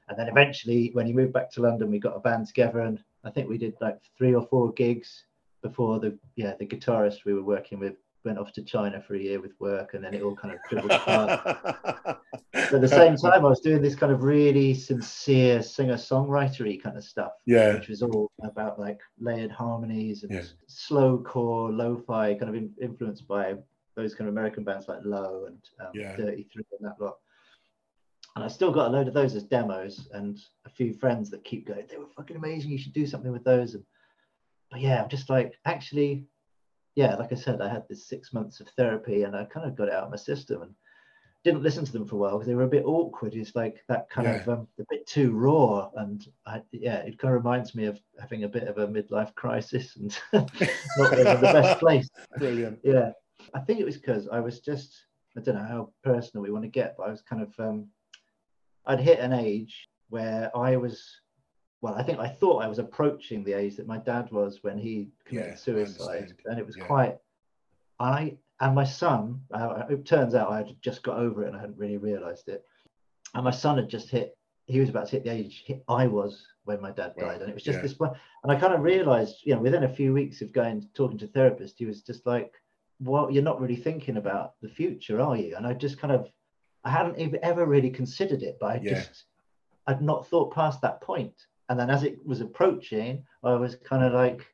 [0.09, 3.03] And then eventually, when he moved back to London, we got a band together, and
[3.25, 5.25] I think we did like three or four gigs
[5.63, 7.95] before the yeah the guitarist we were working with
[8.27, 10.61] went off to China for a year with work, and then it all kind of
[10.69, 11.41] dribbled apart.
[12.53, 16.99] but at the same time, I was doing this kind of really sincere singer-songwritery kind
[16.99, 17.33] of stuff.
[17.47, 20.43] Yeah, which was all about like layered harmonies and yeah.
[20.67, 23.55] slow core, lo-fi, kind of in, influenced by
[23.95, 26.15] those kind of American bands like Low and um, yeah.
[26.17, 27.17] Dirty Three and that lot.
[28.35, 31.45] And I still got a load of those as demos, and a few friends that
[31.45, 31.87] keep going.
[31.89, 32.71] They were fucking amazing.
[32.71, 33.75] You should do something with those.
[33.75, 33.85] And
[34.71, 36.27] but yeah, I'm just like actually
[36.97, 39.77] yeah, like I said, I had this six months of therapy and I kind of
[39.77, 40.75] got it out of my system and
[41.45, 43.35] didn't listen to them for a while because they were a bit awkward.
[43.35, 44.41] It's like that kind yeah.
[44.41, 45.91] of um, a bit too raw.
[45.97, 49.35] And I, yeah, it kind of reminds me of having a bit of a midlife
[49.35, 50.51] crisis and not
[51.13, 52.09] being in the best place.
[52.39, 52.79] Brilliant.
[52.83, 53.13] Yeah.
[53.55, 54.97] I think it was because I was just,
[55.37, 57.89] I don't know how personal we want to get, but I was kind of, um,
[58.87, 61.21] I'd hit an age where I was
[61.87, 64.77] well, I think I thought I was approaching the age that my dad was when
[64.77, 66.85] he committed yeah, suicide, and it was yeah.
[66.85, 67.19] quite.
[68.01, 69.43] I and my son.
[69.53, 72.49] Uh, it turns out I had just got over it, and I hadn't really realised
[72.49, 72.65] it.
[73.35, 74.37] And my son had just hit.
[74.67, 77.55] He was about to hit the age I was when my dad died, and it
[77.55, 77.83] was just yeah.
[77.83, 78.15] this one.
[78.43, 81.27] And I kind of realised, you know, within a few weeks of going talking to
[81.27, 82.53] a therapist, he was just like,
[82.99, 86.29] "Well, you're not really thinking about the future, are you?" And I just kind of,
[86.83, 89.27] I hadn't even ever really considered it, but I just,
[89.87, 91.35] I'd not thought past that point
[91.69, 94.47] and then as it was approaching, I was kind of like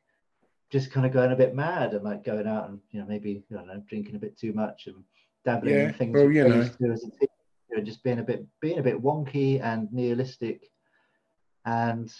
[0.71, 3.43] just kind of going a bit mad and like going out and you know maybe
[3.51, 5.03] I don't know drinking a bit too much and
[5.45, 6.61] dabbling Yeah, in things well, you know.
[6.61, 6.69] as
[7.03, 7.27] a teen,
[7.69, 10.69] you know, just being a bit being a bit wonky and nihilistic,
[11.65, 12.11] and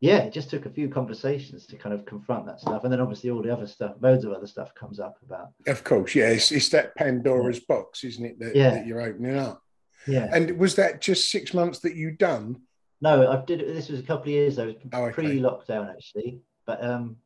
[0.00, 3.00] yeah, it just took a few conversations to kind of confront that stuff, and then
[3.02, 6.30] obviously all the other stuff, loads of other stuff comes up about Of course, yeah.
[6.30, 8.38] It's, it's that Pandora's box, isn't it?
[8.38, 8.70] That, Yeah.
[8.70, 9.62] that you're opening up.
[10.06, 10.30] yeah.
[10.32, 12.62] And was that just six months that you done?
[13.00, 13.72] No, I did it.
[13.74, 15.12] This was a couple of years though, was Oh, okay.
[15.14, 17.16] pre-lockdown actually, but um,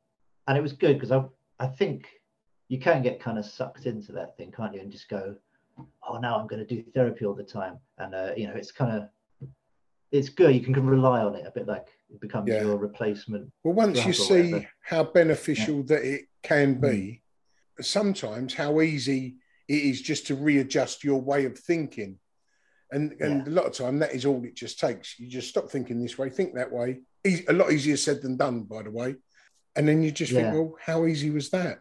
[0.46, 1.24] and it was good because I
[1.58, 2.06] I think
[2.68, 4.80] you can get kind of sucked into that thing, can't you?
[4.80, 5.34] And just go,
[6.08, 8.72] oh, now I'm going to do therapy all the time, and uh, you know, it's
[8.72, 9.08] kind of
[10.12, 10.54] it's good.
[10.54, 12.62] You can rely on it a bit like it becomes Yeah.
[12.62, 13.50] your replacement.
[13.64, 14.70] Well, once you see whatever.
[14.80, 17.22] how beneficial that it can be,
[17.80, 17.84] Mm.
[17.84, 22.18] sometimes how easy it is just to readjust your way of thinking.
[22.94, 25.18] And and a lot of time that is all it just takes.
[25.18, 27.00] You just stop thinking this way, think that way.
[27.26, 29.16] E- A lot easier said than done, by the way.
[29.74, 30.52] And then you just Yeah.
[30.52, 31.80] think, well, how easy was that?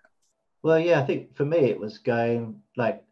[0.64, 3.03] Well, yeah, I think for me it was going like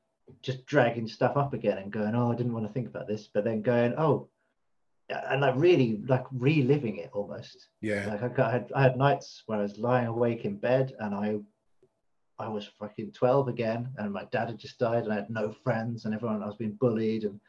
[0.42, 3.28] just dragging stuff up again and going, oh, I didn't want to think about this,
[3.32, 4.30] but then going, oh,
[5.10, 7.68] and like really like reliving it almost.
[7.82, 8.08] Yeah.
[8.08, 10.94] Like I, got, I had I had nights where I was lying awake in bed
[11.00, 11.40] and I
[12.40, 15.52] I was fucking 12 again and my dad had just died and I had no
[15.52, 17.40] friends and everyone I was being bullied and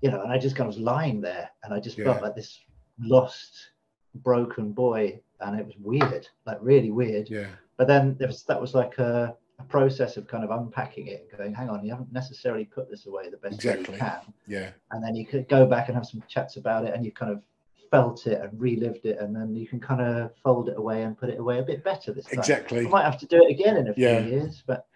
[0.00, 2.04] you know and I just kind of was lying there and I just Yeah.
[2.06, 2.60] felt like this
[2.98, 3.70] lost
[4.16, 7.46] broken boy and it was weird like really weird Yeah.
[7.76, 11.28] but then there was that was like a, a process of kind of unpacking it
[11.30, 14.20] and going hang on you haven't necessarily put this away the best way you can
[14.46, 14.70] Yeah.
[14.90, 17.32] and then you could go back and have some chats about it and you kind
[17.32, 17.42] of
[17.90, 21.18] felt it and relived it and then you can kind of fold it away and
[21.18, 22.86] put it away a bit better this time Exactly.
[22.86, 24.20] I might have to do it again in a few Yeah.
[24.20, 24.86] years but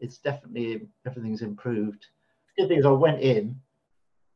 [0.00, 2.06] it's definitely everything's improved
[2.58, 3.60] good thing is I went in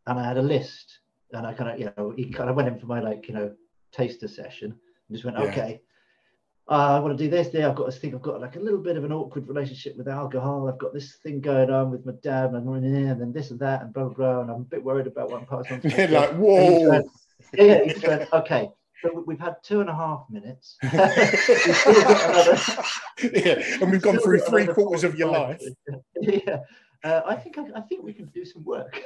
[0.06, 0.98] and I had a list
[1.32, 3.34] and I kind of you know he kind of went in for my like you
[3.34, 3.52] know
[3.92, 5.44] taster session and just went Yeah.
[5.44, 5.80] okay
[6.68, 7.50] uh, I want to do this.
[7.50, 8.12] There, I've got this thing.
[8.12, 10.68] I've got like a little bit of an awkward relationship with alcohol.
[10.68, 13.82] I've got this thing going on with my dad, and, and then this and that,
[13.82, 14.40] and blah blah blah.
[14.40, 15.82] And I'm a bit worried about what I'm passing on.
[15.96, 16.88] Yeah, like, whoa.
[16.88, 17.06] went-
[17.54, 18.68] yeah, he went, okay.
[19.00, 20.76] So we- we've had two and a half minutes.
[20.82, 22.60] We've still got another-
[23.46, 23.78] yeah.
[23.80, 25.62] And we've gone through three quarters of your life.
[26.20, 26.58] yeah.
[27.04, 29.00] Uh, I think I, I think we can do some work.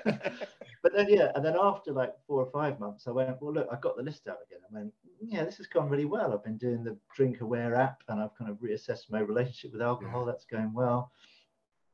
[0.82, 3.68] But then yeah, and then after like four or five months, I went, well, look,
[3.70, 4.60] I got the list out again.
[4.70, 6.32] I went, yeah, this has gone really well.
[6.32, 10.24] I've been doing the Drinkaware app, and I've kind of reassessed my relationship with alcohol.
[10.24, 11.12] That's going well.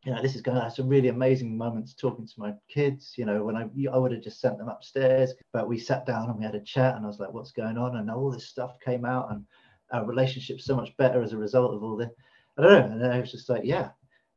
[0.05, 3.14] You know, this is going to have some really amazing moments talking to my kids.
[3.16, 6.30] You know, when I I would have just sent them upstairs, but we sat down
[6.30, 7.97] and we had a chat, and I was like, what's going on?
[7.97, 9.45] And all this stuff came out, and
[9.91, 12.11] our relationship's so much better as a result of all this.
[12.57, 12.93] I don't know.
[12.93, 13.91] And then I was just like, yeah,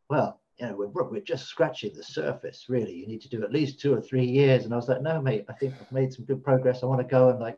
[0.10, 2.94] well, you know, we're, we're just scratching the surface, really.
[2.94, 4.66] You need to do at least two or three years.
[4.66, 6.84] And I was like, no, mate, I think I've made some good progress.
[6.84, 7.58] I want to go and like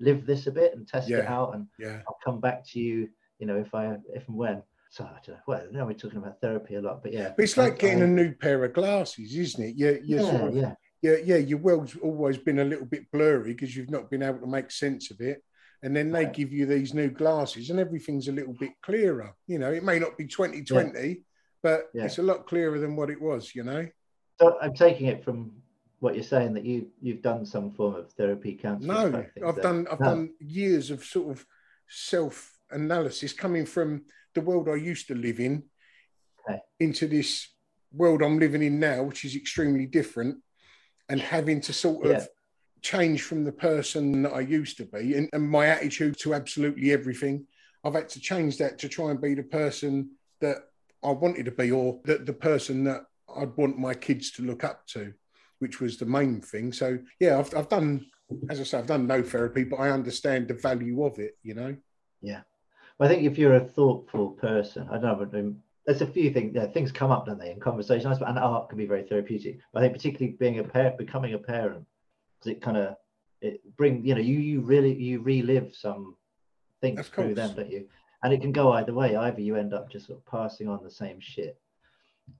[0.00, 1.54] live this a bit and test it out.
[1.54, 2.00] And Yeah.
[2.08, 4.62] I'll come back to you, you know, if I, if and when.
[4.90, 5.42] So I don't know.
[5.46, 7.32] Well, now we're talking about therapy a lot, but yeah.
[7.36, 9.76] But it's I- like getting I- a new pair of glasses, isn't it?
[9.76, 10.74] You're, you're yeah, sort of, yeah.
[11.02, 14.40] yeah, yeah, your world's always been a little bit blurry because you've not been able
[14.40, 15.44] to make sense of it.
[15.82, 19.34] And then they give you these new glasses and everything's a little bit clearer.
[19.46, 21.22] You know, it may not be 2020,
[21.62, 22.04] but Yeah.
[22.04, 23.86] it's a lot clearer than what it was, you know?
[24.40, 25.52] So I'm taking it from
[26.00, 29.12] what you're saying that you you've done some form of therapy counseling.
[29.12, 29.62] No, I've then.
[29.62, 30.06] done I've No.
[30.06, 30.36] done oh.
[30.40, 31.46] years of sort of
[31.88, 34.04] self analysis coming from
[34.34, 35.64] the world I used to live in
[36.48, 36.60] Okay.
[36.78, 37.48] into this
[37.92, 40.42] world I'm living in now, which is extremely different,
[41.08, 42.26] and having to sort of Yeah.
[42.80, 46.92] change from the person that I used to be and, and my attitude to absolutely
[46.92, 47.46] everything.
[47.84, 50.69] I've had to change that to try and be the person that
[51.02, 53.02] I wanted to be, or the, the person that
[53.34, 55.12] I'd want my kids to look up to,
[55.58, 56.72] which was the main thing.
[56.72, 58.06] So yeah, I've, I've done,
[58.48, 61.36] as I say, I've done no therapy, but I understand the value of it.
[61.42, 61.76] You know.
[62.20, 62.40] Yeah.
[62.98, 65.32] Well, I think if you're a thoughtful person, I don't know, but
[65.86, 68.76] there's a few things, yeah, things come up, don't they, in conversation, and art can
[68.76, 69.58] be very therapeutic.
[69.72, 71.86] But I think particularly being a parent, becoming a parent,
[72.38, 72.96] because it kind of,
[73.40, 76.16] it bring, you know, you you really you relive some
[76.82, 77.88] things through them, don't you?
[78.22, 79.16] And it can go either way.
[79.16, 81.58] Either you end up just sort of passing on the same shit,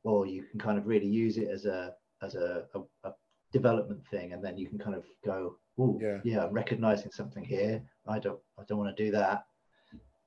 [0.04, 3.12] or you can kind of really use it as a as a, a, a
[3.52, 6.18] development thing, and then you can kind of go, oh, Yeah.
[6.22, 7.82] yeah, I'm recognizing something here.
[8.06, 9.44] I don't I don't want to do that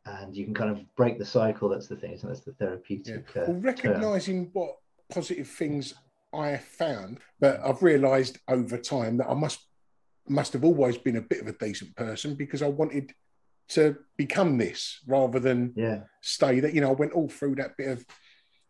[0.06, 1.70] and you can kind of break the cycle.
[1.70, 3.26] That's the thing, so that's the therapeutic.
[3.30, 3.62] Uh, Well, term.
[3.62, 4.76] recognizing what
[5.10, 5.94] positive things
[6.34, 9.66] I have found, but I've realised over time that I must
[10.28, 13.14] must have always been a bit of a decent person because I wanted
[13.70, 16.74] to become this rather than Yeah, stay that.
[16.74, 18.06] You know, I went all through that bit of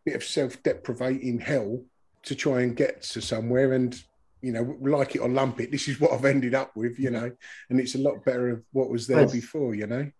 [0.06, 1.84] bit of self deprivating hell
[2.24, 4.02] to try and get to somewhere and.
[4.46, 5.72] You know, like it or lump it.
[5.72, 7.00] This is what I've ended up with.
[7.00, 7.32] You know,
[7.70, 9.74] and it's a lot better of what was there Well, it's- before.
[9.74, 10.12] You know.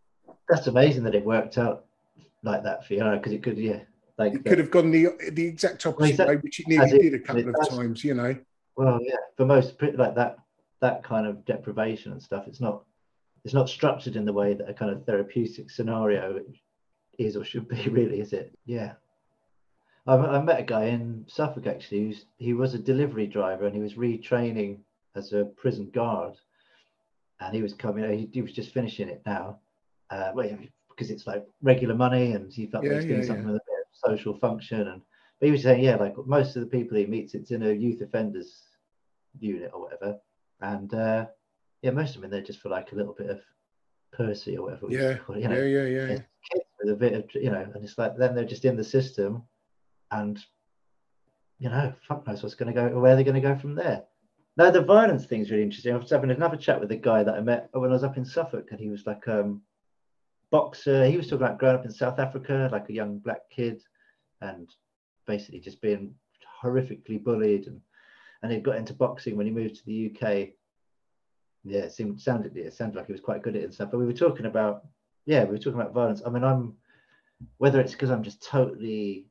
[0.48, 1.88] that's amazing that it worked out
[2.42, 3.82] like that for you, know, because it could, yeah,
[4.18, 6.92] like It the- could have gone the the exact opposite exact- way, which it nearly
[6.92, 8.06] it- did a couple of times.
[8.06, 8.38] You know.
[8.78, 10.38] Well, yeah, for most like that
[10.80, 12.86] that kind of deprivation and stuff, it's not
[13.44, 16.42] it's not structured in the way that a kind of therapeutic scenario
[17.20, 18.54] is or should be, really, is it?
[18.66, 18.94] Yeah.
[20.08, 22.00] I, I met a guy in Suffolk actually.
[22.00, 24.80] Who's, he was a delivery driver and he was retraining
[25.16, 26.34] as a prison guard,
[27.40, 28.10] and he was coming.
[28.18, 29.60] He, he was just finishing it now,
[30.10, 30.50] uh, well,
[30.90, 33.54] because it's like regular money, and he felt Yeah, he was doing yeah, something yeah.
[33.54, 34.88] with a bit of social function.
[34.88, 35.02] And
[35.40, 37.72] but he was saying, yeah, like most of the people he meets, it's in a
[37.72, 38.64] youth offenders
[39.40, 40.18] unit or whatever,
[40.62, 41.26] and uh,
[41.84, 43.42] yeah, most of them in there just for like a little bit of
[44.14, 44.88] Percy or whatever.
[44.88, 45.18] we used to Yeah.
[45.20, 45.84] call it, you know, Yeah.
[45.86, 46.06] Yeah.
[46.14, 46.20] Yeah.
[46.80, 49.44] with a bit of you know, and it's like then they're just in the system,
[50.12, 50.40] and
[51.60, 54.04] you know, fuck knows what's going to go, where they're going to go from there.
[54.58, 55.94] No, the violence thing's really interesting.
[55.94, 58.18] I was having another chat with a guy that I met when I was up
[58.18, 59.62] in Suffolk, and he was like um
[60.52, 61.06] boxer.
[61.06, 63.82] He was talking about growing up in South Africa, like a young black kid,
[64.42, 64.70] and
[65.26, 66.14] basically just being
[66.62, 67.82] horrifically bullied, and
[68.42, 70.50] and he got into boxing when he moved to the UK.
[71.64, 73.92] Yeah, it seemed sounded it sounded like he was quite good at it and stuff.
[73.92, 74.86] But we were talking about
[75.26, 76.22] yeah, we were talking about violence.
[76.26, 76.76] I mean, I'm
[77.58, 79.28] whether it's because I'm just totally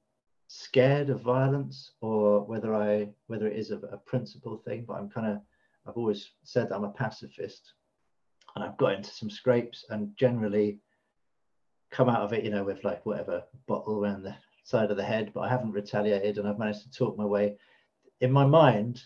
[0.49, 5.11] scared of violence or whether I whether it is a, a principle thing, but I'm
[5.11, 5.41] kind of
[5.87, 7.72] I've always said that I'm a pacifist
[8.55, 10.78] and I've got into some scrapes and generally
[11.91, 15.05] come out of it, you know, with like whatever bottle around the side of the
[15.05, 17.57] head, but I haven't retaliated and I've managed to talk my way.
[18.20, 19.03] In my mind,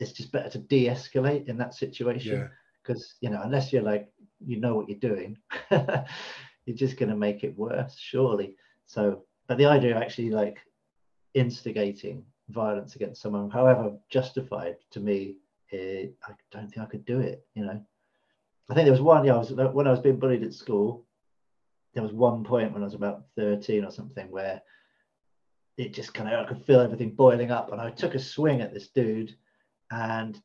[0.00, 2.48] it's just better to de-escalate in that situation Yeah.
[2.82, 4.08] because you know unless you're like
[4.44, 5.38] you know what you're doing
[5.70, 10.58] you're just going to make it worse surely so but the idea of actually like
[11.34, 15.36] instigating violence against someone however justified to me
[15.72, 17.80] eh, i don't think i could do it you know
[18.70, 21.04] i think there was one yeah i was when i was being bullied at school
[21.94, 24.60] there was one point when i was about 13 or something where
[25.76, 28.60] it just kind of i could feel everything boiling up and i took a swing
[28.60, 29.34] at this dude
[29.90, 30.40] and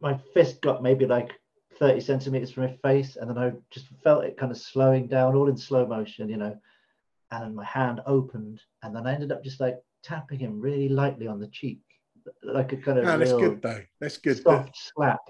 [0.00, 1.32] my fist got maybe like
[1.78, 5.34] 30 centimeters from my face and then i just felt it kind of slowing down
[5.34, 6.56] all in slow motion you know
[7.30, 11.26] and my hand opened and then i ended up just like tapping him really lightly
[11.26, 11.80] on the cheek
[12.42, 13.82] like a kind of No, that's real good though.
[14.00, 14.42] That's good.
[14.42, 15.20] soft slap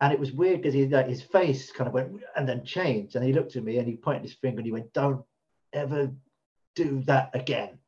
[0.00, 3.16] and it was weird because he like his face kind of went and then changed
[3.16, 5.24] and he looked at me and he pointed his finger and he went don't
[5.72, 6.12] ever
[6.74, 7.78] do that again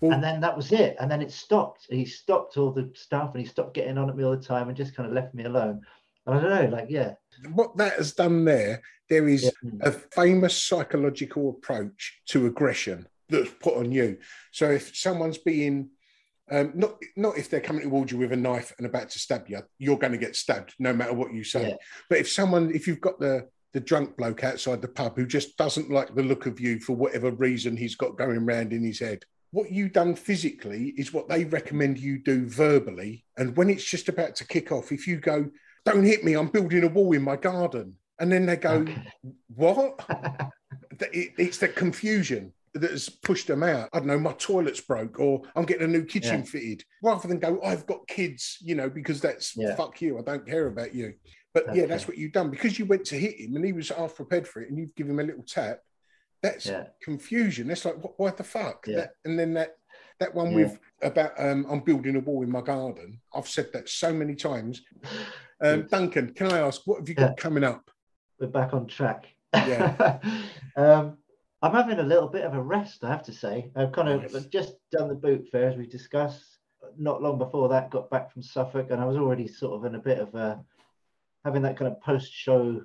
[0.00, 3.30] Well- and then that was it and then it stopped he stopped all the stuff
[3.34, 5.34] and he stopped getting on at me all the time and just kind of left
[5.34, 5.80] me alone
[6.26, 7.14] and i don't know like yeah
[7.54, 9.70] What that has done there, there is Yeah.
[9.82, 14.18] a famous psychological approach to aggression that's put on you.
[14.52, 15.90] So if someone's being
[16.50, 19.48] um, not not if they're coming towards you with a knife and about to stab
[19.48, 21.68] you, you're going to get stabbed no matter what you say.
[21.68, 21.76] Yeah.
[22.08, 25.56] But if someone, if you've got the the drunk bloke outside the pub who just
[25.56, 28.98] doesn't like the look of you for whatever reason he's got going round in his
[28.98, 33.24] head, what you've done physically is what they recommend you do verbally.
[33.36, 35.50] And when it's just about to kick off, if you go,
[35.84, 38.84] "Don't hit me, I'm building a wall in my garden," and then they go,
[39.54, 40.00] "What?"
[41.12, 43.88] It- it's the confusion that has pushed them out.
[43.92, 46.44] I don't know, my toilet's broke, or I'm getting a new kitchen Yeah.
[46.44, 49.74] fitted, rather than go, I've got kids, you know, because that's Yeah.
[49.76, 50.18] fuck you.
[50.18, 51.14] I don't care about you.
[51.54, 53.88] But yeah, that's what you've done because you went to hit him and he was
[53.88, 55.80] half prepared for it, and you've given him a little tap.
[56.42, 56.86] That's Yeah.
[57.02, 57.68] confusion.
[57.68, 58.86] That's like, what, what the fuck?
[58.86, 58.96] Yeah.
[58.96, 59.76] That, and then that
[60.18, 60.56] that one Yeah.
[60.56, 63.20] with about um, I'm building a wall in my garden.
[63.34, 64.82] I've said that so many times.
[65.62, 67.90] Um, Duncan, can I ask what have you got coming up?
[68.40, 69.26] we're back on track.
[69.52, 70.18] Yeah.
[70.76, 71.18] um,
[71.60, 73.70] I'm having a little bit of a rest, I have to say.
[73.76, 74.46] I've kind of Nice.
[74.46, 76.60] just done the boot fair as we discussed.
[76.96, 79.96] Not long before that, got back from Suffolk, and I was already sort of in
[79.96, 80.64] a bit of a
[81.44, 82.80] having that kind of post-show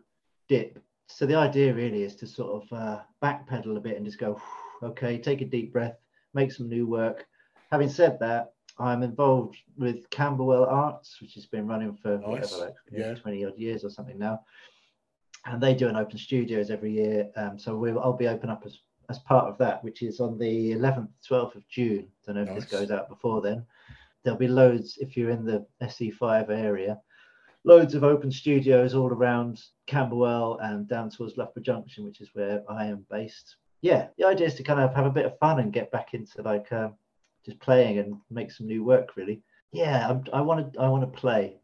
[0.49, 0.78] dip.
[1.08, 4.41] So the idea really is to sort of uh, backpedal a bit and just go,
[4.84, 5.97] okay, take a deep breath,
[6.34, 7.26] make some new work.
[7.72, 12.28] Having said that, I'm involved with Camberwell Arts, which has been running for Nice.
[12.51, 13.14] whatever, like Yeah.
[13.16, 14.41] 20 odd years or something now
[15.45, 17.30] and they do an open studios every year.
[17.36, 18.80] Um, so we'll, I'll be open up as,
[19.10, 22.08] as part of that, which is on the 11th, 12th of June.
[22.26, 22.64] Don't know if Nice.
[22.64, 23.66] this goes out before then.
[24.24, 26.99] There'll be loads if you're in the SE5 area.
[27.66, 32.63] Loads of open studios all around Camberwell and down towards Loughborough Junction, which is where
[32.70, 33.55] I am based.
[33.82, 36.13] Yeah, the idea is to kind of have a bit of fun and get back
[36.13, 36.93] into like um,
[37.45, 39.16] just playing and make some new work.
[39.16, 39.41] Really,
[39.72, 40.07] yeah.
[40.07, 41.57] I'm, I want to I want to play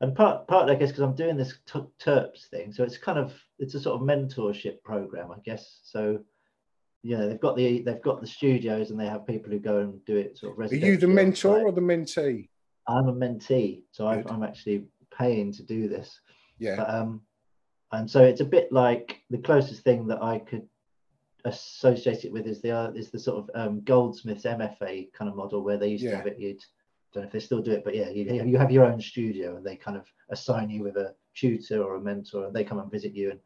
[0.00, 3.18] and part part I guess because I'm doing this t- Turps thing, so it's kind
[3.18, 5.80] of it's a sort of mentorship program, I guess.
[5.84, 6.20] So
[7.02, 10.04] yeah, they've got the they've got the studios and they have people who go and
[10.04, 10.70] do it sort of.
[10.70, 12.48] Are you the mentor or the mentee?
[12.88, 14.30] I'm a mentee, so Good.
[14.30, 14.84] I'm actually
[15.16, 16.20] paying to do this.
[16.58, 16.76] Yeah.
[16.76, 17.22] But, um,
[17.92, 20.66] and so it's a bit like the closest thing that I could
[21.44, 25.36] associate it with is the uh, is the sort of um, Goldsmiths MFA kind of
[25.36, 26.12] model where they used Yeah.
[26.12, 26.38] to have it.
[26.38, 26.62] You'd
[27.12, 29.56] don't know if they still do it, but yeah, you, you have your own studio
[29.56, 32.78] and they kind of assign you with a tutor or a mentor, and they come
[32.78, 33.30] and visit you.
[33.30, 33.40] And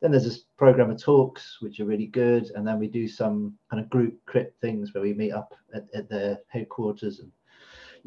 [0.00, 3.54] then there's this program of talks which are really good, and then we do some
[3.70, 7.32] kind of group crit things where we meet up at, at their headquarters and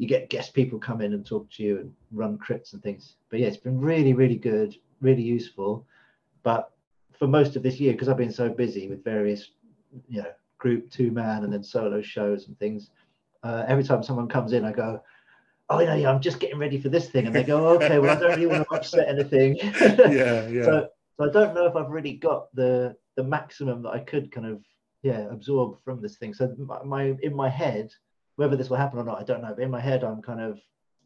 [0.00, 3.16] you get guest people come in and talk to you and run crits and things.
[3.28, 5.84] But yeah, it's been really, really good, really useful.
[6.42, 6.72] But
[7.12, 9.50] for most of this year, because I've been so busy with various,
[10.08, 12.88] you know, group two man and then solo shows and things,
[13.42, 15.02] uh, every time someone comes in, I go,
[15.68, 18.16] "Oh yeah, yeah, I'm just getting ready for this thing," and they go, "Okay, well,
[18.16, 19.58] I don't really want to upset anything."
[20.10, 20.64] Yeah, yeah.
[20.64, 20.88] So,
[21.18, 24.46] so I don't know if I've really got the the maximum that I could kind
[24.46, 24.62] of
[25.02, 26.32] yeah absorb from this thing.
[26.32, 27.92] So my, my in my head,
[28.36, 29.54] whether this will happen or not, I don't know.
[29.54, 30.60] But in my head, I'm kind of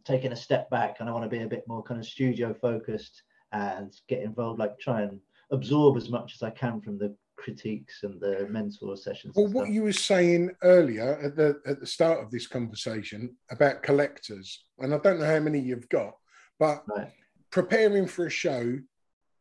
[0.04, 2.54] taking a step back, and I want to be a bit more kind of studio
[2.54, 3.22] focused
[3.52, 5.20] and get involved, like try and
[5.50, 9.34] absorb as much as I can from the critiques and the mentor sessions.
[9.36, 13.82] Well, what you were saying earlier at the at the start of this conversation about
[13.82, 16.14] collectors, and I don't know how many you've got,
[16.58, 17.12] but Right.
[17.50, 18.78] preparing for a show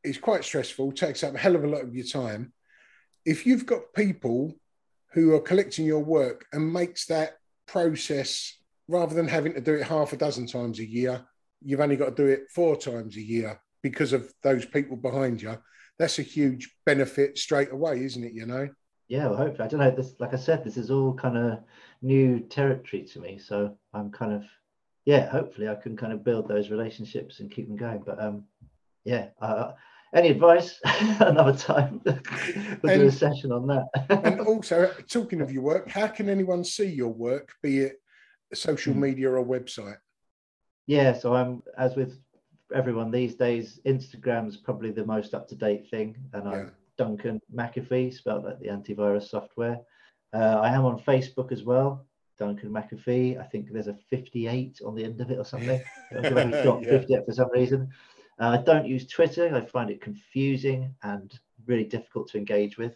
[0.03, 2.53] is quite stressful, takes up a hell of a lot of your time.
[3.25, 4.53] If you've got people
[5.13, 7.38] who are collecting your work and makes that
[7.68, 8.57] process
[8.88, 11.26] rather than having to do it half a dozen times a year,
[11.61, 15.41] you've only got to do it four times a year because of those people behind
[15.41, 15.57] you.
[15.99, 18.34] That's a huge benefit straight away, isn't it?
[18.34, 18.70] You know.
[19.07, 21.59] yeah well hopefully i don't know this like i said this is all kind of
[22.01, 24.43] new territory to me so i'm kind of
[25.05, 28.43] yeah hopefully i can kind of build those relationships and keep them going but um
[29.03, 29.28] yeah
[30.14, 30.80] any advice
[31.20, 32.01] another time
[32.82, 36.64] we'll do a session on that and also, talking of your work, how can anyone
[36.64, 37.95] see your work, be it
[38.53, 39.01] social Hmm.
[39.01, 39.97] media or website?
[40.88, 42.20] yeah so i'm as with
[42.74, 46.70] everyone these days instagram's probably the most up-to-date thing and i'm Yeah.
[46.97, 49.78] duncan mcafee spelled like the antivirus software
[50.34, 52.05] uh, i am on facebook as well
[52.38, 55.80] duncan mcafee i think there's a 58 on the end of it or something
[56.16, 56.30] I've
[56.64, 56.89] got Yeah.
[56.97, 57.89] 58 for some reason
[58.39, 62.93] uh, i don't use twitter i find it confusing and really difficult to engage with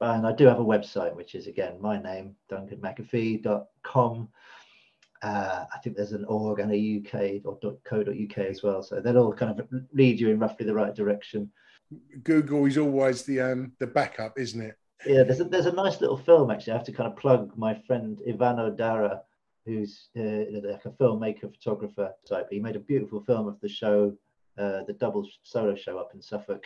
[0.00, 4.28] and i do have a website which is again my name duncanmcafee.com
[5.22, 8.82] uh, I think there's an org and a UK or .co.uk as well.
[8.82, 11.50] So they'll all kind of lead you in roughly the right direction.
[12.24, 14.76] Google is always the um the backup, isn't it?
[15.06, 16.72] Yeah, there's a, there's a nice little film actually.
[16.72, 19.20] I have to kind of plug my friend Ivano Dara,
[19.66, 22.48] who's uh, like a filmmaker, photographer type.
[22.50, 24.14] He made a beautiful film of the show,
[24.58, 26.64] uh, the double solo show up in Suffolk.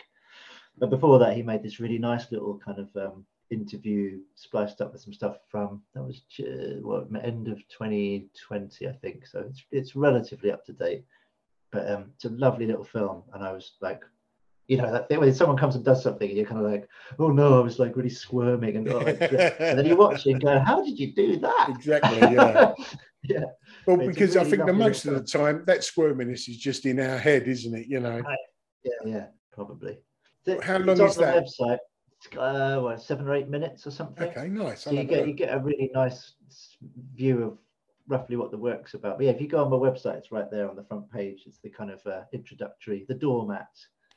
[0.77, 4.91] But before that, he made this really nice little kind of um, interview spliced up
[4.91, 9.25] with some stuff from that was uh, what end of 2020, I think.
[9.25, 11.05] So it's it's relatively up to date.
[11.71, 14.01] But um, it's a lovely little film, and I was like,
[14.67, 16.87] you know, that thing when someone comes and does something, and you're kind of like,
[17.19, 20.41] oh no, I was like really squirming, and, oh, and then you watch it and
[20.41, 21.67] go, how did you do that?
[21.69, 22.73] Exactly, yeah.
[23.23, 23.45] yeah.
[23.85, 26.99] Well, It's because I think the most of the time that squirminess is just in
[26.99, 27.87] our head, isn't it?
[27.87, 28.21] You know.
[28.83, 29.97] Yeah, yeah, probably.
[30.61, 31.43] How long on is the that?
[31.43, 31.77] Website.
[32.37, 34.27] Uh, what, seven or eight minutes or something.
[34.29, 34.81] Okay, nice.
[34.81, 35.27] So you get look.
[35.27, 36.33] you get a really nice
[37.13, 37.57] view of
[38.07, 39.17] roughly what the work's about.
[39.17, 41.43] But yeah, if you go on my website, it's right there on the front page.
[41.45, 43.67] It's the kind of uh, introductory, the doormat,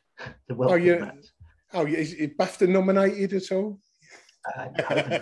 [0.48, 0.98] the welcome yeah.
[0.98, 1.24] mat.
[1.72, 3.78] Oh, yeah, is it BAFTA nominated at all?
[4.57, 4.68] Uh,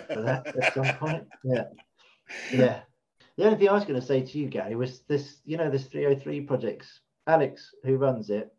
[0.07, 1.27] for that at some point.
[1.43, 1.63] Yeah,
[2.51, 2.79] yeah.
[3.39, 5.37] The only thing I was going to say to you, Gary, was this.
[5.45, 6.99] You know, this 303 projects.
[7.25, 8.51] Alex, who runs it,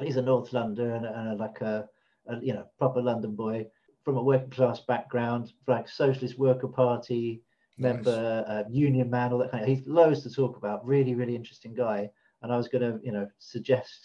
[0.00, 1.88] he's a North Londoner and, a- and a, like a,
[2.26, 3.66] a you know proper London boy
[4.04, 7.42] from a working class background, like Socialist Worker Party
[7.78, 7.94] Nice.
[7.94, 9.68] member, uh, union man, all that kind of.
[9.68, 10.84] He's loads to talk about.
[10.84, 12.10] Really, really interesting guy.
[12.42, 14.00] And I was going to, you know, suggest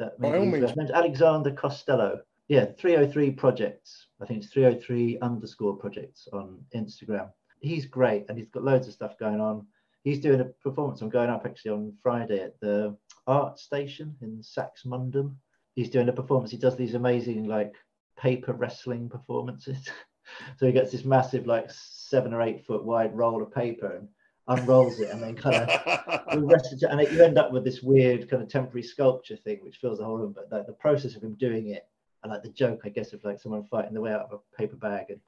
[0.00, 0.90] that By maybe all means.
[0.90, 2.20] Alexander Costello.
[2.48, 4.06] Yeah, 303 projects.
[4.20, 7.30] I think it's 303 underscore projects on Instagram.
[7.60, 9.66] He's great and he's got loads of stuff going on.
[10.02, 11.02] He's doing a performance.
[11.02, 12.96] I'm going up actually on Friday at the
[13.26, 15.34] Art Station in Saxmundham.
[15.74, 16.50] He's doing a performance.
[16.50, 17.74] He does these amazing like
[18.18, 19.88] paper wrestling performances.
[20.58, 24.08] so he gets this massive like seven or eight foot wide roll of paper and
[24.48, 28.42] unrolls it and then kind of and it, you end up with this weird kind
[28.42, 30.34] of temporary sculpture thing which fills the whole room.
[30.34, 31.86] But like, the process of him doing it
[32.22, 34.56] and like the joke, I guess, of like someone fighting their way out of a
[34.56, 35.20] paper bag and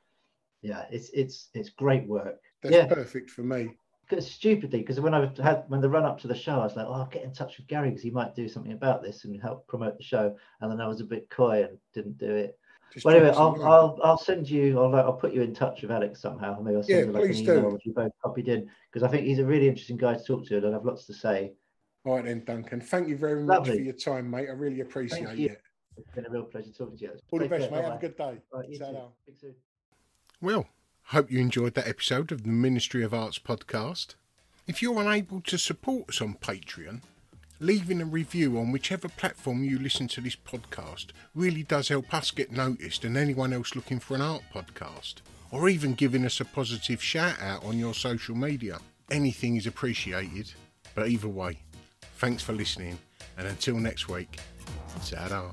[0.63, 2.41] yeah, it's it's it's great work.
[2.63, 3.77] That's yeah, perfect for me.
[4.09, 6.77] because stupidly, because when I had when the run up to the show, I was
[6.77, 9.25] like, oh, I'll get in touch with Gary because he might do something about this
[9.25, 10.37] and help promote the show.
[10.61, 12.59] And then I was a bit coy and didn't do it.
[12.93, 13.73] Just But anyway, drop us a I'll.
[13.73, 14.81] I'll I'll send you.
[14.81, 16.61] I'll I'll put you in touch with Alex somehow.
[16.61, 17.77] Maybe I'll send Yeah, you like an email do.
[17.77, 20.47] if you both copied in because I think he's a really interesting guy to talk
[20.47, 21.55] to and I have lots to say.
[22.05, 22.81] All right then, Duncan.
[22.81, 24.49] Thank you very much for your time, mate.
[24.49, 25.47] I really appreciate you.
[25.51, 25.63] it.
[25.97, 27.13] It's been a real pleasure talking to you.
[27.31, 27.71] All the best, care.
[27.71, 27.85] mate.
[27.85, 28.01] Have a Bye-bye.
[28.01, 28.39] good day.
[28.53, 29.72] All right,
[30.43, 30.67] Well,
[31.05, 34.17] hope you enjoyed that episode of the Ministry of Arts podcast.
[34.67, 37.03] If you're unable to support us on Patreon,
[37.61, 42.33] leaving a review on whichever platform you listen to this podcast really does help us
[42.33, 45.15] get noticed and anyone else looking for an art podcast,
[45.53, 48.81] or even giving us a positive shout out on your social media.
[49.13, 50.53] Anything is appreciated,
[50.97, 51.61] but either way,
[52.17, 52.99] thanks for listening,
[53.39, 54.41] and until next week,
[55.09, 55.53] ta